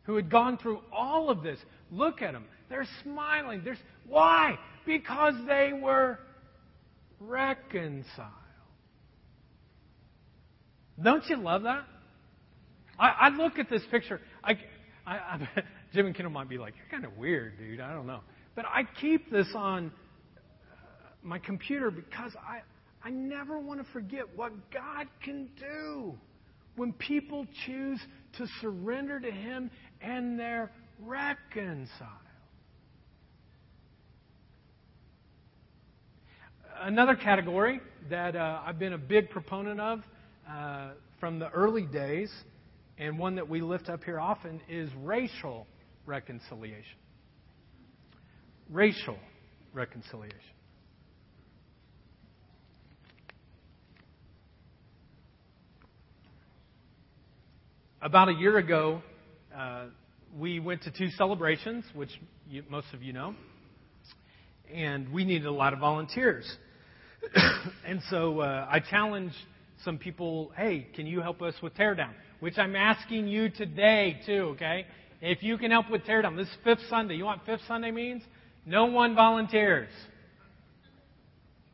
[0.06, 1.58] who had gone through all of this.
[1.90, 2.44] Look at them.
[2.68, 3.62] They're smiling.
[3.64, 3.76] They're,
[4.06, 4.58] why?
[4.86, 6.18] Because they were
[7.20, 8.32] reconciled.
[11.02, 11.84] Don't you love that?
[12.98, 14.20] I, I look at this picture.
[14.42, 14.52] I,
[15.06, 15.48] I, I,
[15.92, 18.20] Jib and Kendall might be like, "You're kind of weird, dude." I don't know,
[18.54, 19.92] but I keep this on
[20.36, 20.40] uh,
[21.22, 22.60] my computer because I
[23.06, 26.14] I never want to forget what God can do
[26.76, 28.00] when people choose
[28.38, 32.25] to surrender to Him and they're reconciled.
[36.80, 40.02] Another category that uh, I've been a big proponent of
[40.48, 42.30] uh, from the early days,
[42.98, 45.66] and one that we lift up here often, is racial
[46.04, 46.98] reconciliation.
[48.70, 49.16] Racial
[49.72, 50.38] reconciliation.
[58.02, 59.02] About a year ago,
[59.56, 59.86] uh,
[60.38, 62.10] we went to two celebrations, which
[62.48, 63.34] you, most of you know,
[64.72, 66.46] and we needed a lot of volunteers.
[67.86, 69.36] and so uh, I challenged
[69.84, 72.12] some people, hey, can you help us with teardown?
[72.40, 74.86] Which I'm asking you today, too, okay?
[75.20, 77.14] If you can help with teardown, this is fifth Sunday.
[77.14, 78.22] You want fifth Sunday means?
[78.64, 79.88] No one volunteers.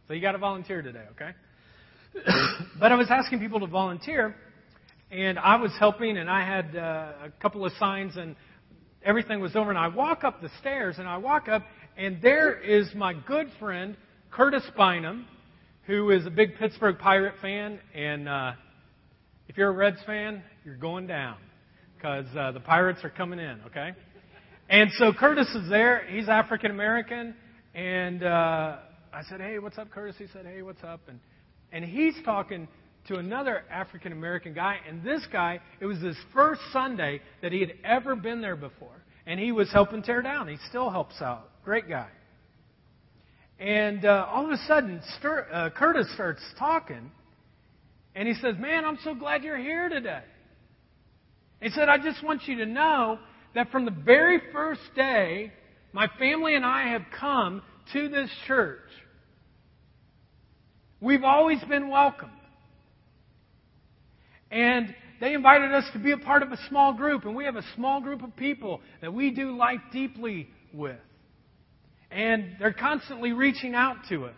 [0.07, 1.31] So you got to volunteer today, okay?
[2.79, 4.37] but I was asking people to volunteer,
[5.11, 8.37] and I was helping, and I had uh, a couple of signs, and
[9.05, 9.71] everything was over.
[9.71, 11.63] And I walk up the stairs, and I walk up,
[11.97, 13.97] and there is my good friend
[14.33, 15.27] Curtis Bynum,
[15.87, 18.53] who is a big Pittsburgh Pirate fan, and uh,
[19.47, 21.37] if you're a Reds fan, you're going down
[21.95, 23.61] because uh, the Pirates are coming in.
[23.67, 23.91] Okay,
[24.71, 26.07] and so Curtis is there.
[26.09, 27.35] He's African American,
[27.75, 28.79] and uh,
[29.13, 31.21] I said, "Hey, what's up, Curtis?" He said, "Hey, what's up?" And
[31.71, 32.69] and he's talking
[33.09, 37.61] to another African American guy, and this guy, it was his first Sunday that he
[37.61, 40.49] had ever been there before, and he was helping tear down.
[40.49, 41.51] He still helps out.
[41.67, 42.09] Great guy.
[43.63, 47.13] And uh, all of a sudden, Stur- uh, Curtis starts talking,
[48.13, 50.25] and he says, Man, I'm so glad you're here today.
[51.61, 53.21] He said, I just want you to know
[53.55, 55.53] that from the very first day,
[55.93, 58.81] my family and I have come to this church.
[61.01, 62.33] We've always been welcomed.
[64.51, 67.55] And they invited us to be a part of a small group, and we have
[67.55, 70.99] a small group of people that we do life deeply with.
[72.13, 74.35] And they're constantly reaching out to us.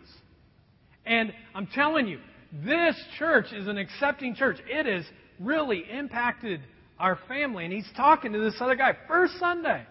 [1.05, 2.19] And I'm telling you,
[2.63, 4.57] this church is an accepting church.
[4.67, 5.03] It has
[5.39, 6.61] really impacted
[6.99, 7.65] our family.
[7.65, 9.83] And he's talking to this other guy first Sunday.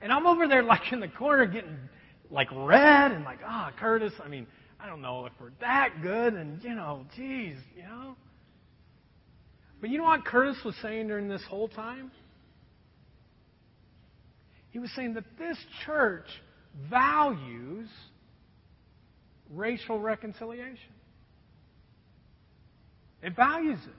[0.00, 1.76] And I'm over there like in the corner getting
[2.30, 4.46] like red and like, ah, oh, Curtis, I mean,
[4.80, 8.16] I don't know if we're that good and you know, geez, you know.
[9.80, 12.10] But you know what Curtis was saying during this whole time?
[14.70, 16.26] He was saying that this church
[16.90, 17.88] values
[19.50, 20.92] racial reconciliation.
[23.22, 23.94] It values it.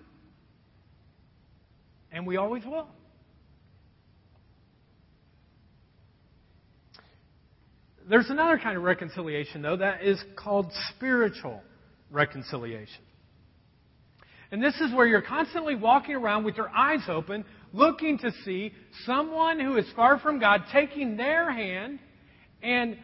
[2.12, 2.88] And we always will.
[8.10, 11.62] There's another kind of reconciliation, though, that is called spiritual
[12.10, 13.04] reconciliation.
[14.50, 18.72] And this is where you're constantly walking around with your eyes open, looking to see
[19.06, 22.00] someone who is far from God, taking their hand
[22.62, 22.98] and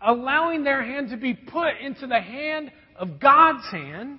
[0.00, 4.18] allowing their hand to be put into the hand of God's hand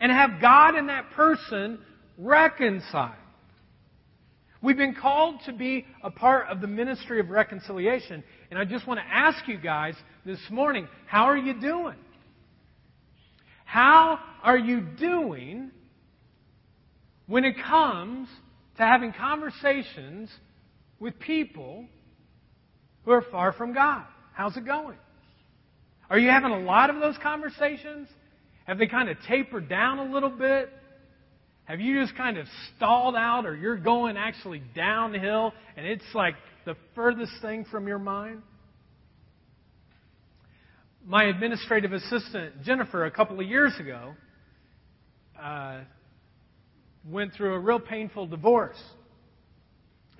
[0.00, 1.78] and have God and that person
[2.18, 3.14] reconciled.
[4.62, 8.24] We've been called to be a part of the ministry of reconciliation.
[8.50, 11.96] And I just want to ask you guys this morning how are you doing?
[13.64, 15.70] How are you doing
[17.26, 18.28] when it comes
[18.76, 20.30] to having conversations
[20.98, 21.86] with people
[23.06, 24.04] who are far from God.
[24.34, 24.98] How's it going?
[26.10, 28.08] Are you having a lot of those conversations?
[28.66, 30.68] Have they kind of tapered down a little bit?
[31.64, 36.34] Have you just kind of stalled out or you're going actually downhill and it's like
[36.64, 38.42] the furthest thing from your mind?
[41.06, 44.14] My administrative assistant, Jennifer, a couple of years ago,
[45.40, 45.80] uh,
[47.08, 48.80] went through a real painful divorce.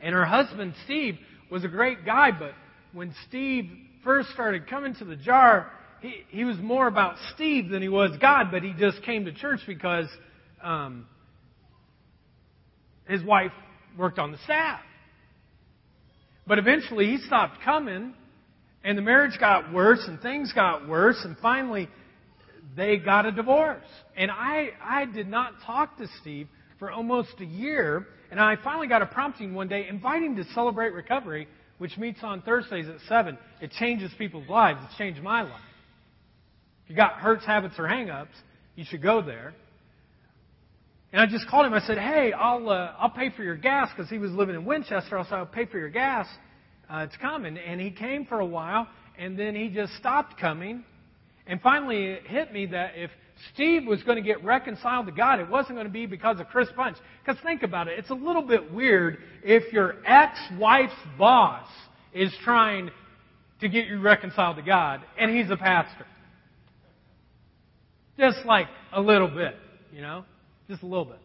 [0.00, 1.16] And her husband, Steve,
[1.50, 2.52] was a great guy, but
[2.96, 3.70] when Steve
[4.02, 8.10] first started coming to the jar, he, he was more about Steve than he was
[8.22, 10.06] God, but he just came to church because
[10.62, 11.06] um,
[13.06, 13.52] his wife
[13.98, 14.80] worked on the staff.
[16.46, 18.14] But eventually he stopped coming,
[18.82, 21.90] and the marriage got worse, and things got worse, and finally
[22.76, 23.84] they got a divorce.
[24.16, 28.86] And I, I did not talk to Steve for almost a year, and I finally
[28.86, 31.46] got a prompting one day inviting him to celebrate recovery,
[31.78, 33.36] which meets on Thursdays at 7.
[33.60, 34.80] It changes people's lives.
[34.84, 35.60] It's changed my life.
[36.84, 38.36] If you got hurts, habits, or hang-ups,
[38.76, 39.54] you should go there.
[41.12, 41.72] And I just called him.
[41.72, 44.64] I said, "Hey, I'll uh, I'll pay for your gas because he was living in
[44.64, 45.18] Winchester.
[45.18, 46.26] I said, I'll pay for your gas
[46.90, 48.86] uh, to come." And he came for a while,
[49.18, 50.84] and then he just stopped coming.
[51.46, 53.10] And finally, it hit me that if
[53.52, 56.46] Steve was going to get reconciled to God, it wasn't going to be because of
[56.48, 56.96] Chris Bunch.
[57.24, 61.68] Because think about it, it's a little bit weird if your ex-wife's boss
[62.14, 62.90] is trying
[63.60, 66.06] to get you reconciled to God, and he's a pastor.
[68.18, 69.54] Just like a little bit,
[69.92, 70.24] you know?
[70.68, 71.20] Just a little bit.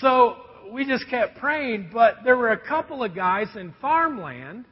[0.00, 0.36] So
[0.72, 4.64] we just kept praying, but there were a couple of guys in farmland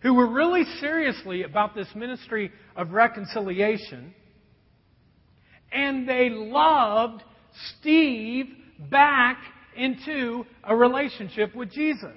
[0.00, 4.14] who were really seriously about this ministry of reconciliation.
[5.72, 7.22] And they loved
[7.78, 8.46] Steve
[8.90, 9.38] back
[9.76, 12.16] into a relationship with Jesus.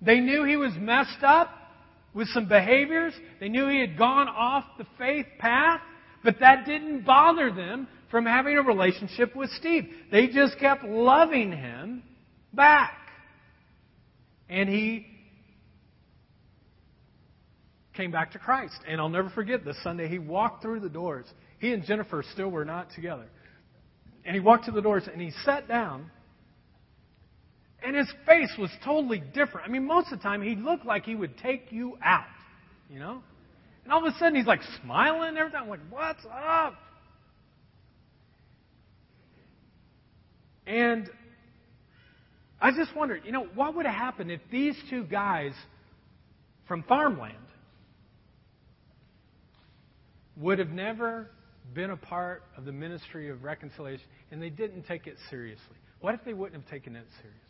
[0.00, 1.50] They knew he was messed up
[2.14, 3.14] with some behaviors.
[3.40, 5.80] They knew he had gone off the faith path.
[6.24, 9.88] But that didn't bother them from having a relationship with Steve.
[10.10, 12.02] They just kept loving him
[12.52, 12.92] back.
[14.48, 15.06] And he
[17.94, 18.78] came back to Christ.
[18.86, 21.26] And I'll never forget this Sunday, he walked through the doors.
[21.62, 23.26] He and Jennifer still were not together.
[24.24, 26.10] And he walked to the doors and he sat down.
[27.84, 29.68] And his face was totally different.
[29.68, 32.24] I mean, most of the time he looked like he would take you out,
[32.90, 33.22] you know?
[33.84, 35.60] And all of a sudden he's like smiling and everything.
[35.62, 36.74] I'm like, what's up?
[40.66, 41.08] And
[42.60, 45.52] I just wondered, you know, what would have happened if these two guys
[46.66, 47.36] from farmland
[50.36, 51.30] would have never
[51.74, 55.76] been a part of the ministry of reconciliation and they didn't take it seriously?
[56.00, 57.40] What if they wouldn't have taken it seriously?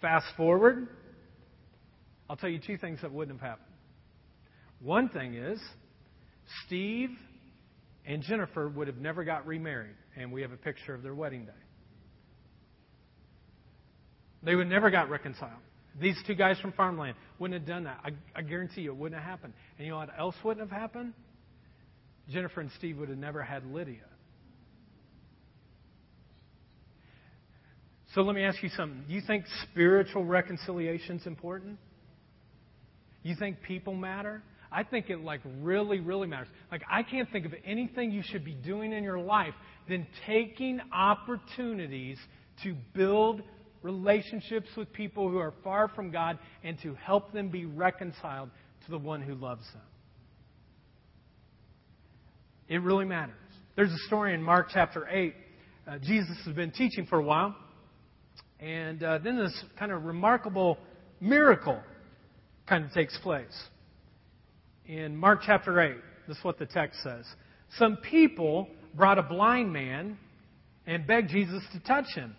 [0.00, 0.88] Fast forward,
[2.28, 3.66] I'll tell you two things that wouldn't have happened.
[4.80, 5.60] One thing is,
[6.66, 7.10] Steve
[8.04, 11.46] and Jennifer would have never got remarried, and we have a picture of their wedding
[11.46, 11.52] day.
[14.42, 15.60] They would never got reconciled.
[16.00, 18.00] These two guys from farmland wouldn't have done that.
[18.04, 19.54] I, I guarantee you it wouldn't have happened.
[19.78, 21.14] And you know what else wouldn't have happened?
[22.30, 24.04] Jennifer and Steve would have never had Lydia.
[28.14, 29.04] So let me ask you something.
[29.06, 31.78] Do you think spiritual reconciliation is important?
[33.22, 34.42] You think people matter?
[34.72, 36.48] I think it like really, really matters.
[36.72, 39.54] Like I can't think of anything you should be doing in your life
[39.88, 42.18] than taking opportunities
[42.62, 43.42] to build
[43.82, 48.50] relationships with people who are far from God and to help them be reconciled
[48.84, 49.82] to the one who loves them.
[52.68, 53.34] It really matters.
[53.76, 55.34] There's a story in Mark chapter 8.
[55.86, 57.54] Uh, Jesus has been teaching for a while.
[58.58, 60.78] And uh, then this kind of remarkable
[61.20, 61.80] miracle
[62.66, 63.54] kind of takes place
[64.86, 65.96] in Mark chapter 8.
[66.26, 67.24] This is what the text says.
[67.78, 70.18] Some people brought a blind man
[70.86, 72.34] and begged Jesus to touch him.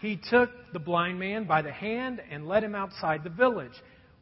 [0.00, 3.72] He took the blind man by the hand and led him outside the village.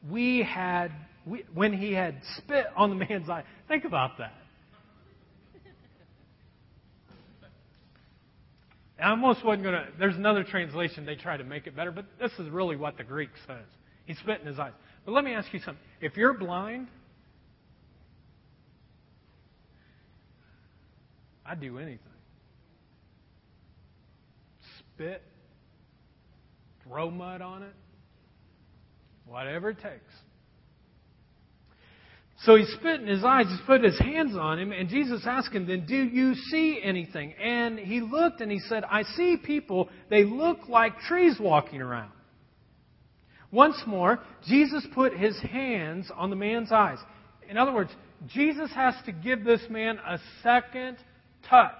[0.09, 0.93] We had,
[1.27, 4.35] we, when he had spit on the man's eye, think about that.
[9.01, 9.87] I almost wasn't going to.
[9.99, 13.05] There's another translation they try to make it better, but this is really what the
[13.05, 13.65] Greek says.
[14.07, 14.73] He spit in his eyes.
[15.05, 15.83] But let me ask you something.
[16.01, 16.89] If you're blind
[21.49, 21.99] I'd do anything.
[24.79, 25.23] Spit,
[26.85, 27.73] throw mud on it,
[29.25, 30.13] whatever it takes.
[32.43, 35.53] So he spit in his eyes, he put his hands on him, and Jesus asked
[35.53, 37.35] him, Then do you see anything?
[37.35, 42.13] And he looked and he said, I see people, they look like trees walking around.
[43.51, 46.99] Once more, Jesus put his hands on the man's eyes.
[47.49, 47.91] In other words,
[48.29, 50.99] Jesus has to give this man a second
[51.49, 51.73] touch.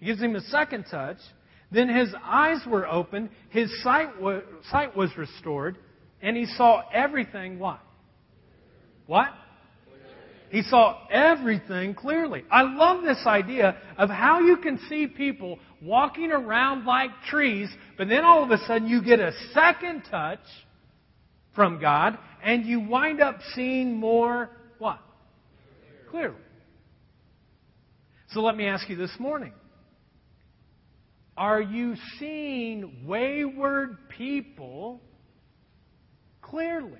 [0.00, 1.18] He gives him a second touch.
[1.70, 5.78] Then his eyes were opened, his sight was, sight was restored,
[6.22, 7.80] and he saw everything what?
[9.06, 9.28] What?
[10.52, 12.44] He saw everything clearly.
[12.50, 18.06] I love this idea of how you can see people walking around like trees, but
[18.08, 20.44] then all of a sudden you get a second touch
[21.54, 24.98] from God, and you wind up seeing more what?
[26.10, 26.36] Clearly.
[28.32, 29.54] So let me ask you this morning.
[31.34, 35.00] Are you seeing wayward people
[36.42, 36.98] clearly?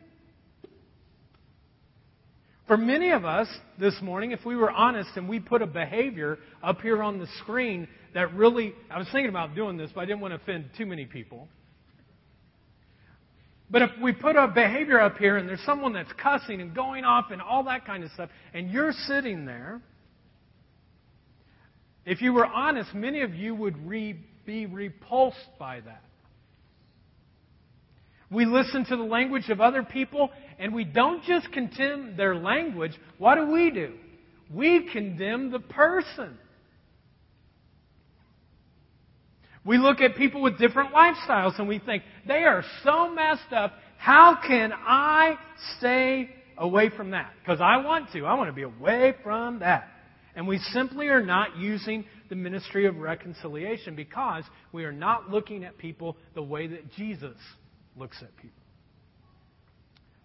[2.72, 3.48] For many of us
[3.78, 7.26] this morning, if we were honest and we put a behavior up here on the
[7.42, 10.70] screen that really, I was thinking about doing this, but I didn't want to offend
[10.78, 11.48] too many people.
[13.70, 17.04] But if we put a behavior up here and there's someone that's cussing and going
[17.04, 19.82] off and all that kind of stuff, and you're sitting there,
[22.06, 26.02] if you were honest, many of you would re- be repulsed by that.
[28.30, 30.30] We listen to the language of other people
[30.62, 32.92] and we don't just condemn their language.
[33.18, 33.94] What do we do?
[34.48, 36.38] We condemn the person.
[39.64, 43.72] We look at people with different lifestyles and we think, they are so messed up.
[43.98, 45.36] How can I
[45.78, 47.32] stay away from that?
[47.40, 48.24] Because I want to.
[48.24, 49.88] I want to be away from that.
[50.36, 55.64] And we simply are not using the ministry of reconciliation because we are not looking
[55.64, 57.36] at people the way that Jesus
[57.96, 58.61] looks at people.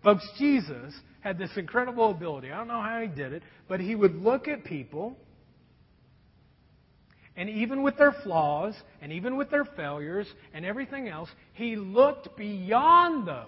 [0.07, 2.49] Folks, Jesus had this incredible ability.
[2.49, 5.17] I don't know how he did it, but he would look at people
[7.35, 12.37] and even with their flaws, and even with their failures, and everything else, he looked
[12.37, 13.45] beyond those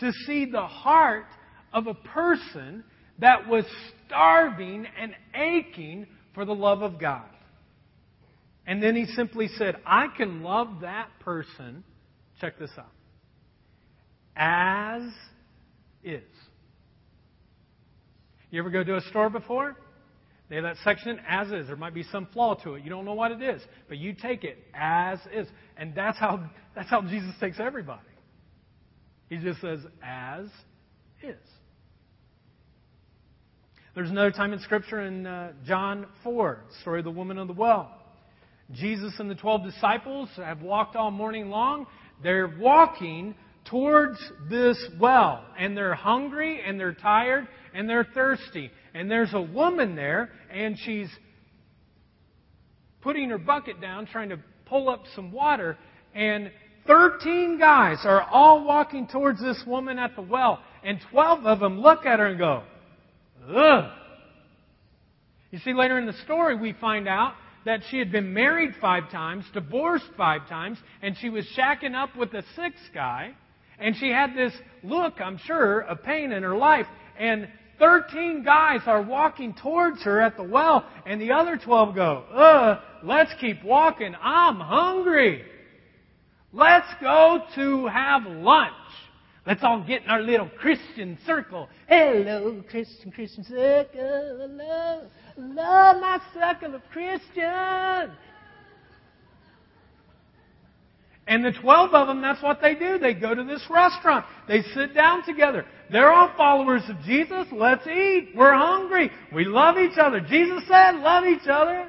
[0.00, 1.24] to see the heart
[1.72, 2.84] of a person
[3.18, 3.64] that was
[4.06, 7.24] starving and aching for the love of God.
[8.66, 11.82] And then he simply said, I can love that person,
[12.42, 12.92] check this out,
[14.36, 15.02] as
[16.02, 16.22] is.
[18.50, 19.76] You ever go to a store before?
[20.48, 21.66] They have that section as is.
[21.66, 22.84] There might be some flaw to it.
[22.84, 25.46] You don't know what it is, but you take it as is.
[25.78, 28.02] And that's how, that's how Jesus takes everybody.
[29.30, 30.44] He just says, as
[31.22, 31.38] is.
[33.94, 37.54] There's another time in Scripture in uh, John 4, story of the woman of the
[37.54, 37.90] well.
[38.72, 41.86] Jesus and the 12 disciples have walked all morning long.
[42.22, 43.34] They're walking
[43.64, 44.18] towards
[44.50, 49.96] this well, and they're hungry, and they're tired, and they're thirsty and there's a woman
[49.96, 51.08] there, and she's
[53.00, 55.76] putting her bucket down, trying to pull up some water,
[56.14, 56.50] and
[56.86, 61.80] 13 guys are all walking towards this woman at the well, and 12 of them
[61.80, 62.62] look at her and go,
[63.48, 63.90] ugh.
[65.50, 67.34] You see, later in the story, we find out
[67.64, 72.16] that she had been married five times, divorced five times, and she was shacking up
[72.16, 73.34] with a sixth guy.
[73.82, 74.52] And she had this
[74.84, 76.86] look, I'm sure, of pain in her life.
[77.18, 82.24] And 13 guys are walking towards her at the well, and the other 12 go,
[82.32, 84.14] uh, let's keep walking.
[84.22, 85.44] I'm hungry.
[86.52, 88.72] Let's go to have lunch.
[89.44, 91.68] Let's all get in our little Christian circle.
[91.88, 93.88] Hello, Christian, Christian circle.
[93.94, 98.12] Hello, hello, my circle of Christians.
[101.26, 102.98] And the 12 of them, that's what they do.
[102.98, 104.26] They go to this restaurant.
[104.48, 105.64] They sit down together.
[105.90, 107.46] They're all followers of Jesus.
[107.52, 108.30] Let's eat.
[108.34, 109.10] We're hungry.
[109.32, 110.20] We love each other.
[110.20, 111.88] Jesus said, love each other.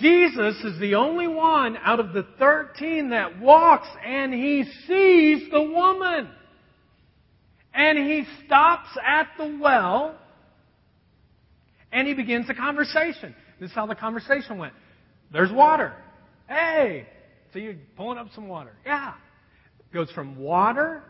[0.00, 5.62] Jesus is the only one out of the 13 that walks and he sees the
[5.62, 6.28] woman.
[7.74, 10.14] And he stops at the well
[11.92, 13.34] and he begins a conversation.
[13.60, 14.74] This is how the conversation went.
[15.32, 15.94] There's water.
[16.48, 17.06] Hey,
[17.56, 18.72] so you're pulling up some water.
[18.84, 19.14] Yeah.
[19.80, 21.02] It goes from water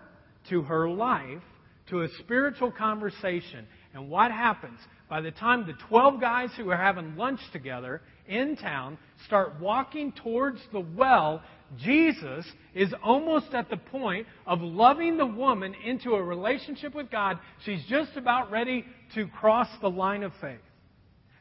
[0.48, 1.42] to her life
[1.90, 3.66] to a spiritual conversation.
[3.94, 4.78] And what happens?
[5.10, 10.12] By the time the 12 guys who are having lunch together in town start walking
[10.12, 11.42] towards the well,
[11.78, 17.40] Jesus is almost at the point of loving the woman into a relationship with God.
[17.64, 18.84] She's just about ready
[19.16, 20.60] to cross the line of faith.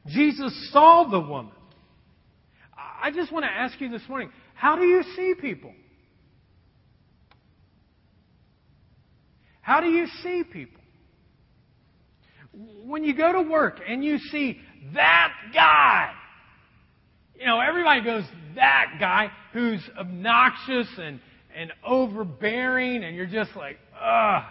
[0.08, 1.52] Jesus saw the woman.
[3.06, 5.74] I just want to ask you this morning how do you see people?
[9.62, 10.82] How do you see people?
[12.84, 14.60] When you go to work and you see
[14.94, 16.12] that guy,
[17.38, 18.24] you know, everybody goes,
[18.56, 21.20] that guy who's obnoxious and,
[21.56, 24.44] and overbearing, and you're just like, ugh,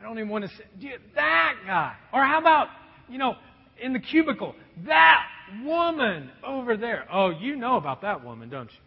[0.00, 1.94] I don't even want to say, that guy.
[2.12, 2.68] Or how about,
[3.08, 3.34] you know,
[3.82, 4.54] in the cubicle,
[4.86, 5.26] that
[5.64, 7.06] woman over there.
[7.12, 8.78] Oh, you know about that woman, don't you?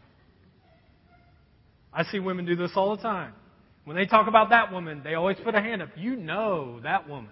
[1.97, 3.33] I see women do this all the time.
[3.83, 5.89] When they talk about that woman, they always put a hand up.
[5.97, 7.31] You know that woman.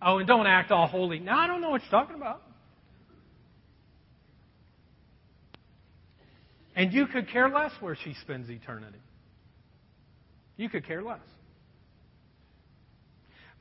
[0.00, 1.18] Oh, and don't act all holy.
[1.18, 2.40] Now, I don't know what you're talking about.
[6.76, 9.00] And you could care less where she spends eternity.
[10.56, 11.18] You could care less.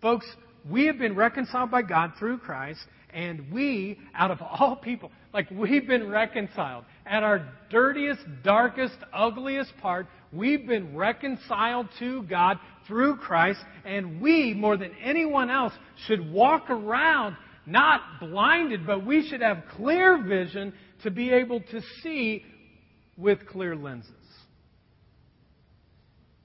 [0.03, 0.27] Folks,
[0.69, 2.81] we have been reconciled by God through Christ,
[3.11, 6.85] and we, out of all people, like we've been reconciled.
[7.05, 14.53] At our dirtiest, darkest, ugliest part, we've been reconciled to God through Christ, and we,
[14.53, 15.73] more than anyone else,
[16.07, 17.35] should walk around
[17.65, 20.73] not blinded, but we should have clear vision
[21.03, 22.43] to be able to see
[23.17, 24.11] with clear lenses.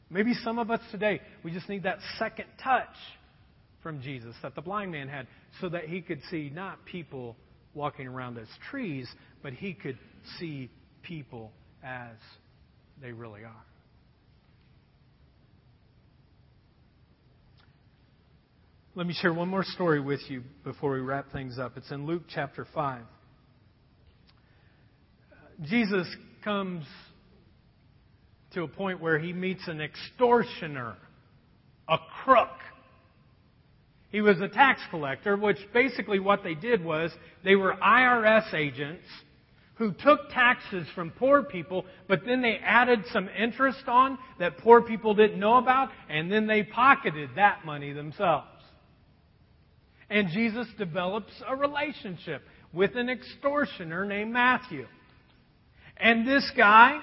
[0.09, 2.95] Maybe some of us today, we just need that second touch
[3.83, 5.27] from Jesus that the blind man had
[5.61, 7.37] so that he could see not people
[7.77, 9.09] walking around as trees,
[9.43, 9.99] but he could
[10.41, 10.71] see
[11.03, 11.53] people
[11.85, 12.17] as
[13.01, 13.65] they really are.
[18.97, 21.77] Let me share one more story with you before we wrap things up.
[21.77, 23.03] It's in Luke chapter 5.
[25.65, 26.07] Jesus
[26.43, 26.87] comes
[28.55, 30.97] to a point where he meets an extortioner,
[31.89, 32.49] a crook.
[34.11, 37.13] He was a tax collector, which basically what they did was
[37.45, 39.05] they were IRS agents
[39.77, 44.81] who took taxes from poor people, but then they added some interest on that poor
[44.81, 48.47] people didn't know about, and then they pocketed that money themselves.
[50.09, 52.43] And Jesus develops a relationship
[52.73, 54.87] with an extortioner named Matthew.
[55.99, 57.01] And this guy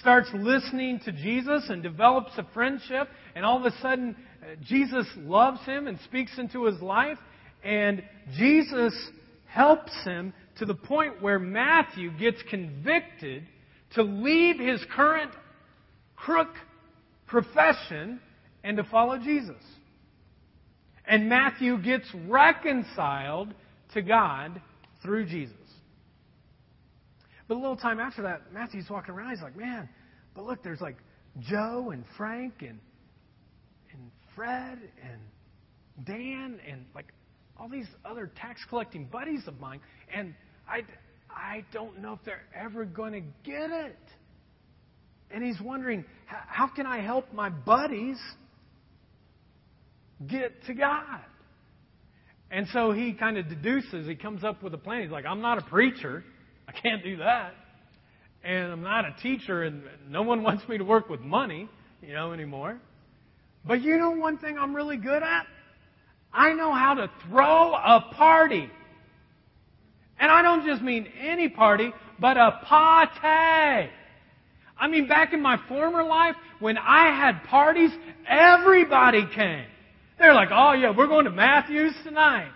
[0.00, 4.16] starts listening to Jesus and develops a friendship, and all of a sudden,
[4.62, 7.18] Jesus loves him and speaks into his life,
[7.62, 8.02] and
[8.36, 8.94] Jesus
[9.46, 13.44] helps him to the point where Matthew gets convicted
[13.94, 15.32] to leave his current
[16.16, 16.48] crook
[17.26, 18.20] profession
[18.62, 19.62] and to follow Jesus.
[21.06, 23.52] And Matthew gets reconciled
[23.94, 24.60] to God
[25.02, 25.56] through Jesus.
[27.48, 29.30] But a little time after that, Matthew's walking around.
[29.30, 29.88] He's like, man,
[30.34, 30.96] but look, there's like
[31.40, 32.78] Joe and Frank and
[34.40, 37.12] Fred and Dan and like
[37.58, 39.80] all these other tax collecting buddies of mine,
[40.14, 40.32] and
[40.66, 40.80] I
[41.28, 43.98] I don't know if they're ever going to get it.
[45.30, 48.16] And he's wondering, how can I help my buddies
[50.26, 51.20] get to God?
[52.50, 55.02] And so he kind of deduces, he comes up with a plan.
[55.02, 56.24] He's like, I'm not a preacher.
[56.66, 57.52] I can't do that.
[58.42, 61.68] And I'm not a teacher, and no one wants me to work with money,
[62.00, 62.80] you know, anymore.
[63.64, 65.46] But you know one thing I'm really good at?
[66.32, 68.70] I know how to throw a party.
[70.18, 73.90] And I don't just mean any party, but a party.
[74.78, 77.90] I mean, back in my former life, when I had parties,
[78.26, 79.66] everybody came.
[80.18, 82.50] They're like, oh yeah, we're going to Matthew's tonight.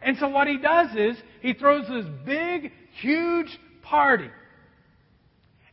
[0.00, 4.28] And so what he does is, he throws this big, huge party.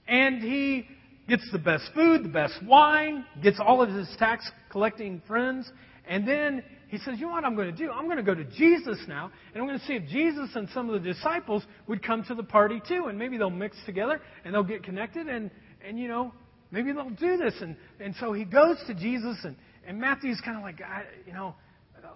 [0.07, 0.87] And he
[1.29, 5.71] gets the best food, the best wine, gets all of his tax collecting friends,
[6.07, 7.91] and then he says, You know what I'm going to do?
[7.91, 10.67] I'm going to go to Jesus now, and I'm going to see if Jesus and
[10.73, 14.19] some of the disciples would come to the party too, and maybe they'll mix together
[14.43, 15.51] and they'll get connected, and,
[15.87, 16.33] and you know,
[16.71, 17.53] maybe they'll do this.
[17.61, 19.55] And, and so he goes to Jesus, and,
[19.87, 20.81] and Matthew's kind of like,
[21.25, 21.55] you know,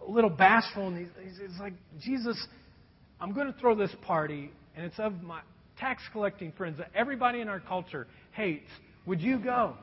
[0.07, 2.37] a little bashful, and he's, he's like, Jesus,
[3.21, 5.41] I'm going to throw this party, and it's of my
[5.77, 8.69] tax collecting friends that everybody in our culture hates.
[9.05, 9.75] Would you go?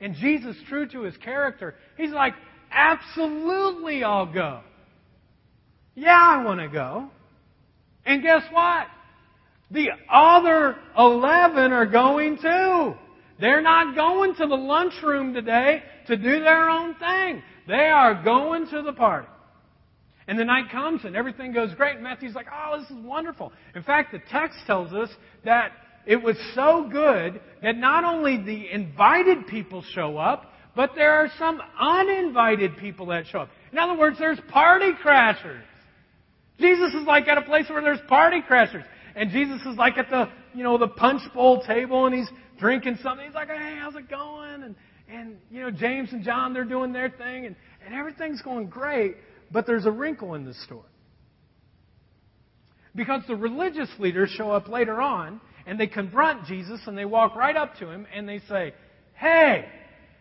[0.00, 2.34] And Jesus, true to his character, he's like,
[2.70, 4.60] Absolutely, I'll go.
[5.94, 7.08] Yeah, I want to go.
[8.04, 8.86] And guess what?
[9.70, 12.94] The other 11 are going too.
[13.40, 17.42] They're not going to the lunchroom today to do their own thing.
[17.66, 19.28] They are going to the party.
[20.28, 21.94] And the night comes and everything goes great.
[21.94, 23.52] And Matthew's like, oh, this is wonderful.
[23.74, 25.08] In fact, the text tells us
[25.44, 25.72] that
[26.06, 31.28] it was so good that not only the invited people show up, but there are
[31.38, 33.50] some uninvited people that show up.
[33.72, 35.62] In other words, there's party crashers.
[36.60, 38.84] Jesus is like at a place where there's party crashers.
[39.14, 42.28] And Jesus is like at the, you know, the punch bowl table and he's
[42.58, 43.26] drinking something.
[43.26, 44.62] He's like, hey, how's it going?
[44.62, 44.74] And,
[45.08, 49.16] and, you know, James and John, they're doing their thing and, and everything's going great.
[49.50, 50.82] But there's a wrinkle in the story.
[52.94, 57.34] Because the religious leaders show up later on and they confront Jesus and they walk
[57.34, 58.72] right up to him and they say,
[59.14, 59.66] Hey,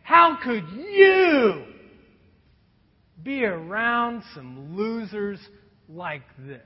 [0.02, 1.64] how could you
[3.24, 5.40] be around some losers
[5.88, 6.62] like this?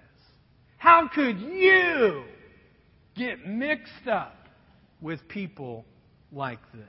[0.78, 2.24] How could you
[3.16, 4.36] get mixed up
[5.02, 5.86] with people
[6.32, 6.84] like this?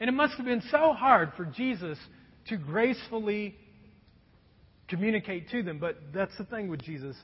[0.00, 1.98] And it must have been so hard for Jesus
[2.48, 3.56] to gracefully
[4.88, 5.78] communicate to them.
[5.78, 7.16] But that's the thing with Jesus.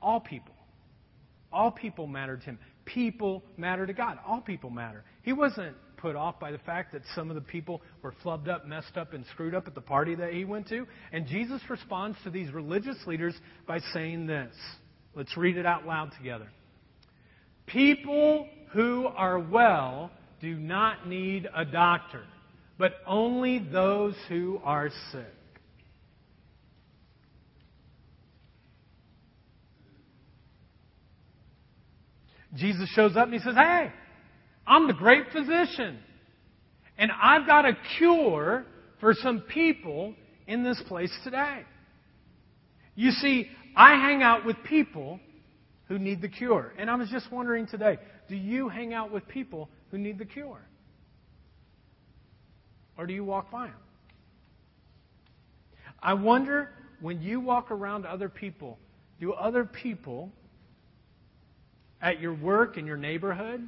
[0.00, 0.53] All people.
[1.54, 2.58] All people matter to him.
[2.84, 4.18] People matter to God.
[4.26, 5.04] All people matter.
[5.22, 8.66] He wasn't put off by the fact that some of the people were flubbed up,
[8.66, 10.86] messed up, and screwed up at the party that he went to.
[11.12, 13.34] And Jesus responds to these religious leaders
[13.66, 14.54] by saying this.
[15.14, 16.48] Let's read it out loud together.
[17.66, 20.10] People who are well
[20.42, 22.24] do not need a doctor,
[22.76, 25.34] but only those who are sick.
[32.54, 33.92] Jesus shows up and he says, Hey,
[34.66, 35.98] I'm the great physician.
[36.96, 38.64] And I've got a cure
[39.00, 40.14] for some people
[40.46, 41.62] in this place today.
[42.94, 45.18] You see, I hang out with people
[45.88, 46.72] who need the cure.
[46.78, 47.98] And I was just wondering today
[48.28, 50.62] do you hang out with people who need the cure?
[52.96, 53.74] Or do you walk by them?
[56.00, 58.78] I wonder when you walk around other people,
[59.20, 60.30] do other people
[62.04, 63.66] at your work in your neighborhood,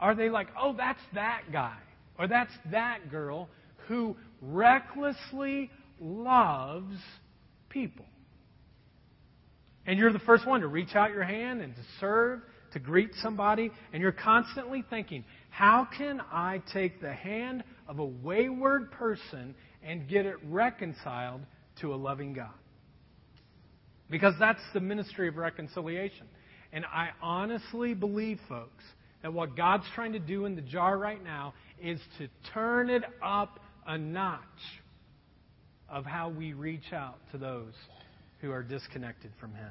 [0.00, 1.76] are they like, oh, that's that guy
[2.18, 3.48] or that's that girl
[3.86, 5.70] who recklessly
[6.00, 6.96] loves
[7.68, 8.04] people?
[9.86, 12.40] And you're the first one to reach out your hand and to serve,
[12.72, 18.04] to greet somebody, and you're constantly thinking, how can I take the hand of a
[18.04, 21.42] wayward person and get it reconciled
[21.80, 22.50] to a loving God?
[24.10, 26.26] Because that's the ministry of reconciliation.
[26.72, 28.84] And I honestly believe, folks,
[29.22, 33.02] that what God's trying to do in the jar right now is to turn it
[33.22, 34.42] up a notch
[35.88, 37.72] of how we reach out to those
[38.40, 39.70] who are disconnected from Him.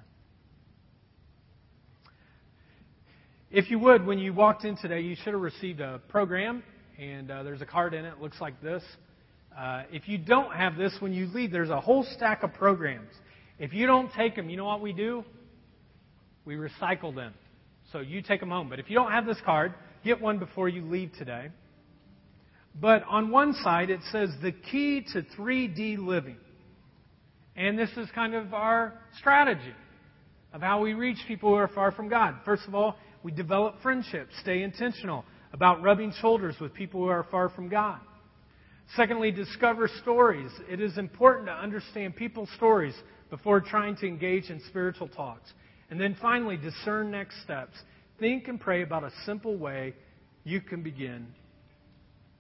[3.50, 6.64] If you would, when you walked in today, you should have received a program,
[7.00, 8.14] and uh, there's a card in it.
[8.18, 8.84] it looks like this.
[9.58, 13.12] Uh, if you don't have this when you leave, there's a whole stack of programs.
[13.58, 15.24] If you don't take them, you know what we do?
[16.48, 17.34] We recycle them.
[17.92, 18.70] So you take them home.
[18.70, 19.74] But if you don't have this card,
[20.06, 21.50] get one before you leave today.
[22.80, 26.38] But on one side, it says the key to 3D living.
[27.58, 29.74] And this is kind of our strategy
[30.54, 32.36] of how we reach people who are far from God.
[32.46, 37.26] First of all, we develop friendships, stay intentional about rubbing shoulders with people who are
[37.30, 38.00] far from God.
[38.96, 40.52] Secondly, discover stories.
[40.70, 42.94] It is important to understand people's stories
[43.30, 45.52] before trying to engage in spiritual talks.
[45.90, 47.78] And then finally, discern next steps.
[48.20, 49.94] Think and pray about a simple way
[50.44, 51.28] you can begin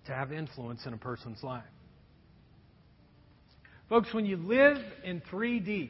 [0.06, 1.64] to have influence in a person's life.
[3.89, 5.89] Folks, when you live in 3D,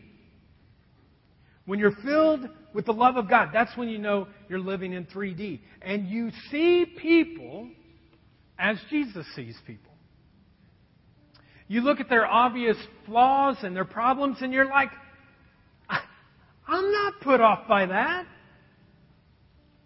[1.66, 5.06] when you're filled with the love of God, that's when you know you're living in
[5.06, 5.60] 3D.
[5.82, 7.70] And you see people
[8.60, 9.92] as Jesus sees people.
[11.68, 14.90] You look at their obvious flaws and their problems, and you're like,
[16.68, 18.26] I'm not put off by that.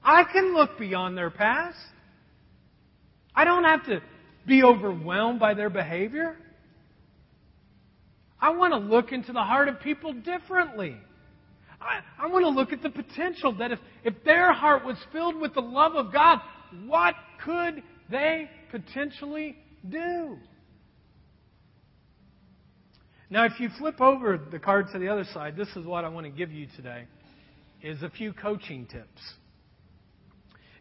[0.04, 1.78] I can look beyond their past.
[3.36, 4.02] I don't have to
[4.48, 6.36] be overwhelmed by their behavior.
[8.40, 10.98] I want to look into the heart of people differently.
[11.80, 15.36] I, I want to look at the potential that if, if their heart was filled
[15.36, 16.40] with the love of God,
[16.88, 17.14] what
[17.44, 19.56] could they potentially
[19.88, 20.38] do?
[23.32, 26.10] Now, if you flip over the card to the other side, this is what I
[26.10, 27.06] want to give you today,
[27.82, 29.22] is a few coaching tips.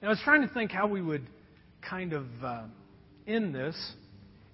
[0.03, 1.25] And I was trying to think how we would
[1.81, 2.63] kind of uh,
[3.25, 3.77] end this,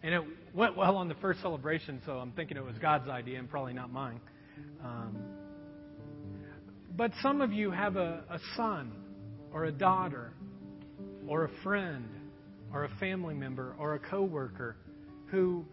[0.02, 0.20] and it
[0.54, 3.72] went well on the first celebration, so I'm thinking it was God's idea and probably
[3.72, 4.20] not mine.
[4.84, 5.16] Um,
[6.98, 8.92] but some of you have a, a son
[9.54, 10.34] or a daughter
[11.26, 12.04] or a friend
[12.74, 14.76] or a family member or a coworker
[15.28, 15.64] who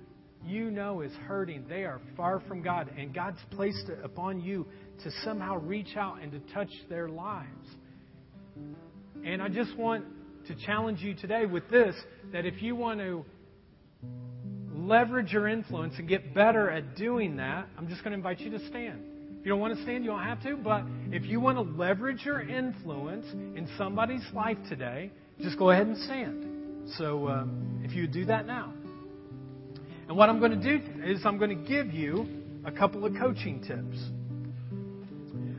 [0.45, 1.65] you know is hurting.
[1.67, 4.65] They are far from God, and God's placed it upon you
[5.03, 7.67] to somehow reach out and to touch their lives.
[9.25, 10.05] And I just want
[10.47, 11.95] to challenge you today with this
[12.31, 13.25] that if you want to
[14.75, 18.51] leverage your influence and get better at doing that, I'm just going to invite you
[18.51, 19.01] to stand.
[19.39, 21.63] If you don't want to stand, you don't have to, but if you want to
[21.63, 26.89] leverage your influence in somebody's life today, just go ahead and stand.
[26.97, 28.73] So um, if you would do that now.
[30.07, 32.27] And what I'm going to do is I'm going to give you
[32.65, 33.97] a couple of coaching tips.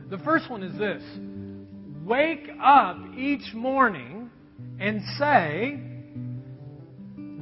[0.09, 1.03] The first one is this
[2.05, 4.29] wake up each morning
[4.79, 5.79] and say,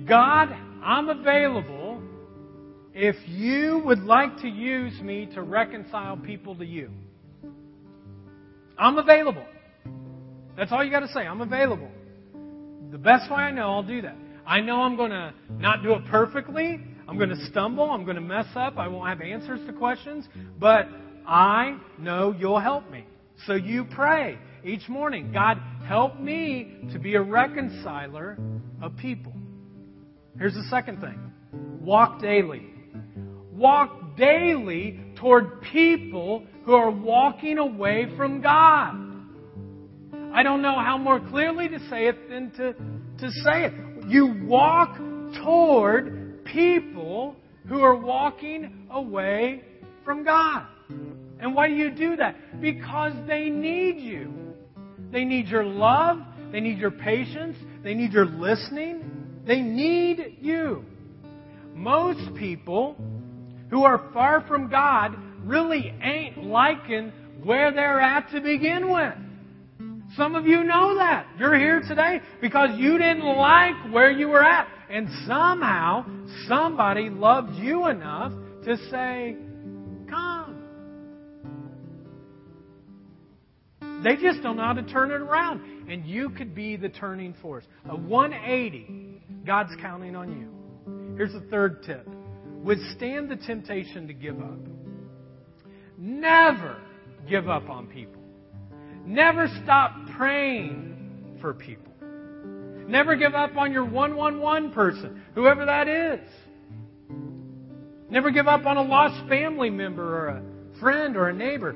[0.08, 0.50] God,
[0.84, 2.02] I'm available
[2.94, 6.92] if you would like to use me to reconcile people to you,
[8.78, 9.46] I'm available.
[10.56, 11.22] That's all you got to say.
[11.22, 11.90] I'm available.
[12.92, 14.16] The best way I know, I'll do that.
[14.46, 16.80] I know I'm going to not do it perfectly.
[17.08, 17.90] I'm going to stumble.
[17.92, 18.78] I'm going to mess up.
[18.78, 20.28] I won't have answers to questions.
[20.60, 20.88] But
[21.28, 23.06] I know you'll help me.
[23.46, 28.38] So you pray each morning God, help me to be a reconciler
[28.82, 29.34] of people.
[30.38, 31.32] Here's the second thing
[31.82, 32.68] walk daily.
[33.52, 38.96] Walk daily toward people who are walking away from God.
[40.34, 43.74] I don't know how more clearly to say it than to, to say it.
[44.08, 44.98] You walk
[45.44, 46.23] toward
[46.54, 47.36] people
[47.68, 49.64] who are walking away
[50.06, 50.68] from God.
[51.40, 52.62] And why do you do that?
[52.62, 54.32] Because they need you.
[55.12, 56.20] They need your love.
[56.52, 57.58] They need your patience.
[57.84, 59.42] They need your listening.
[59.46, 60.86] They need you.
[61.74, 62.96] Most people
[63.70, 67.12] who are far from God really ain't liking
[67.44, 69.14] where they're at to begin with.
[70.16, 71.26] Some of you know that.
[71.40, 74.68] You're here today because you didn't like where you were at.
[74.94, 76.06] And somehow,
[76.48, 78.32] somebody loved you enough
[78.64, 79.36] to say,
[80.08, 80.62] Come.
[84.04, 85.90] They just don't know how to turn it around.
[85.90, 87.64] And you could be the turning force.
[87.90, 91.16] A 180, God's counting on you.
[91.18, 92.08] Here's the third tip
[92.62, 94.60] withstand the temptation to give up.
[95.98, 96.78] Never
[97.28, 98.22] give up on people.
[99.08, 101.93] Never stop praying for people.
[102.88, 106.20] Never give up on your 111 person, whoever that is.
[108.10, 111.76] Never give up on a lost family member or a friend or a neighbor.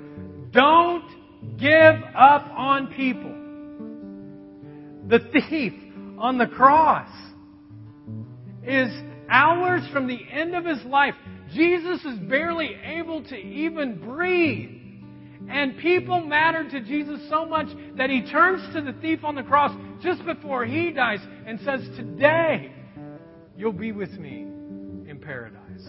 [0.51, 1.05] Don't
[1.57, 3.33] give up on people.
[5.07, 5.73] The thief
[6.17, 7.09] on the cross
[8.63, 8.91] is
[9.29, 11.15] hours from the end of his life.
[11.53, 14.76] Jesus is barely able to even breathe.
[15.49, 19.43] And people mattered to Jesus so much that he turns to the thief on the
[19.43, 19.71] cross
[20.01, 22.71] just before he dies and says, Today
[23.55, 24.41] you'll be with me
[25.09, 25.87] in paradise.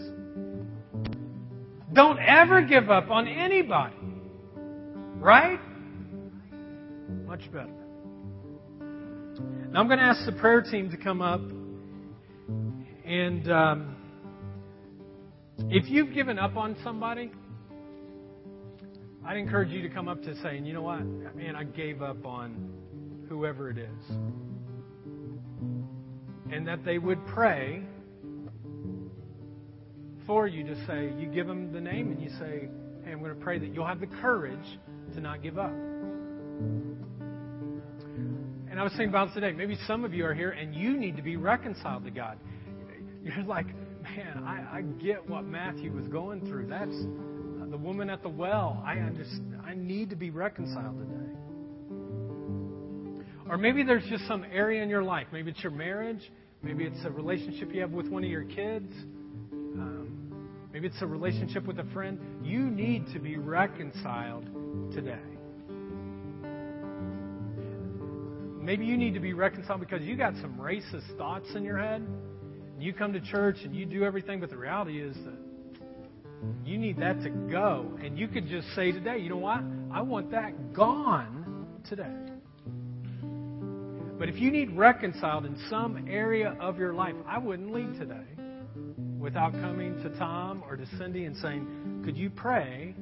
[1.93, 3.97] Don't ever give up on anybody.
[5.17, 5.59] Right?
[7.27, 7.67] Much better.
[9.71, 11.41] Now I'm going to ask the prayer team to come up.
[13.05, 13.97] And um,
[15.71, 17.33] if you've given up on somebody,
[19.29, 21.05] I'd encourage you to come up to saying, you know what?
[21.37, 22.73] Man, I gave up on
[23.29, 24.05] whoever it is.
[26.51, 27.83] And that they would pray
[30.27, 32.71] for you to say, you give them the name and you say,
[33.05, 34.79] hey, I'm going to pray that you'll have the courage
[35.13, 35.75] to not give up.
[38.71, 41.19] And I was thinking about today, maybe some of you are here and you need
[41.19, 42.39] to be reconciled to God.
[43.23, 43.67] You're like,
[44.03, 46.69] man, I, I get what Matthew was going through.
[46.69, 46.97] That's
[47.71, 48.83] the woman at the well.
[48.87, 49.61] I understand.
[49.65, 51.15] I need to be reconciled today.
[53.49, 55.27] Or maybe there's just some area in your life.
[55.33, 56.31] Maybe it's your marriage.
[56.63, 58.93] Maybe it's a relationship you have with one of your kids.
[59.53, 62.19] Um, maybe it's a relationship with a friend.
[62.43, 64.45] You need to be reconciled
[64.93, 65.19] today.
[68.61, 72.07] Maybe you need to be reconciled because you got some racist thoughts in your head.
[72.79, 75.38] You come to church and you do everything, but the reality is that
[76.65, 77.99] you need that to go.
[78.03, 79.61] And you could just say today, you know what?
[79.93, 82.15] I want that gone today.
[84.19, 88.25] But if you need reconciled in some area of your life, I wouldn't leave today
[89.19, 92.95] without coming to Tom or to Cindy and saying, Could you pray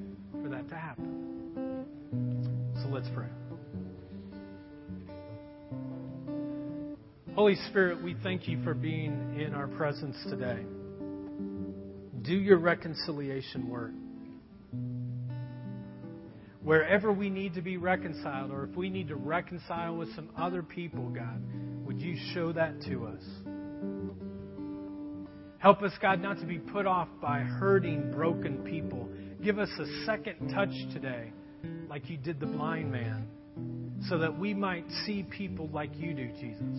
[0.43, 1.87] for that to happen?
[2.83, 3.27] So let's pray.
[7.35, 10.65] Holy Spirit, we thank you for being in our presence today
[12.27, 13.93] do your reconciliation work.
[16.63, 20.63] Wherever we need to be reconciled, or if we need to reconcile with some other
[20.63, 21.41] people, God,
[21.87, 23.23] would you show that to us?
[25.59, 29.09] Help us, God, not to be put off by hurting, broken people.
[29.43, 31.33] Give us a second touch today,
[31.89, 33.29] like you did the blind man,
[34.09, 36.79] so that we might see people like you do, Jesus.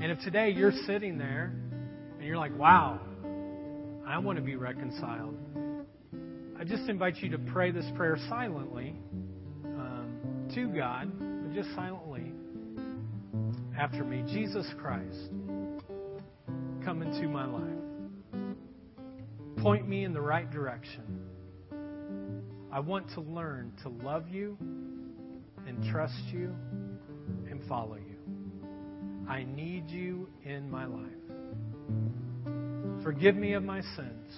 [0.00, 1.52] And if today you're sitting there
[2.18, 3.00] and you're like, wow,
[4.08, 5.36] I want to be reconciled.
[6.58, 8.96] I just invite you to pray this prayer silently
[9.66, 12.32] um, to God, but just silently
[13.78, 14.24] after me.
[14.32, 15.28] Jesus Christ,
[16.86, 18.54] come into my life.
[19.58, 21.20] Point me in the right direction.
[22.72, 24.56] I want to learn to love you
[25.66, 26.54] and trust you
[27.50, 28.16] and follow you.
[29.28, 31.12] I need you in my life.
[33.02, 34.34] Forgive me of my sins.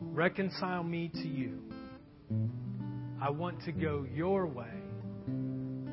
[0.00, 1.60] Reconcile me to you.
[3.20, 4.66] I want to go your way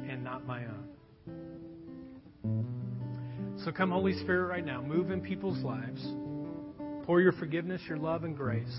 [0.09, 0.85] and not my own.
[3.63, 4.81] So come, Holy Spirit, right now.
[4.81, 6.05] Move in people's lives.
[7.05, 8.75] Pour your forgiveness, your love, and grace.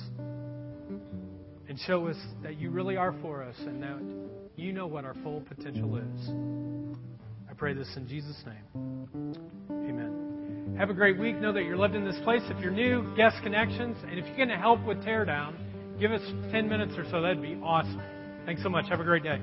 [1.68, 4.00] And show us that you really are for us and that
[4.56, 6.30] you know what our full potential is.
[7.50, 8.95] I pray this in Jesus' name.
[10.78, 11.36] Have a great week.
[11.40, 12.42] Know that you're loved in this place.
[12.50, 13.96] If you're new, guest connections.
[14.02, 15.54] And if you're going to help with teardown,
[15.98, 16.20] give us
[16.52, 17.22] 10 minutes or so.
[17.22, 18.02] That'd be awesome.
[18.44, 18.86] Thanks so much.
[18.90, 19.40] Have a great day.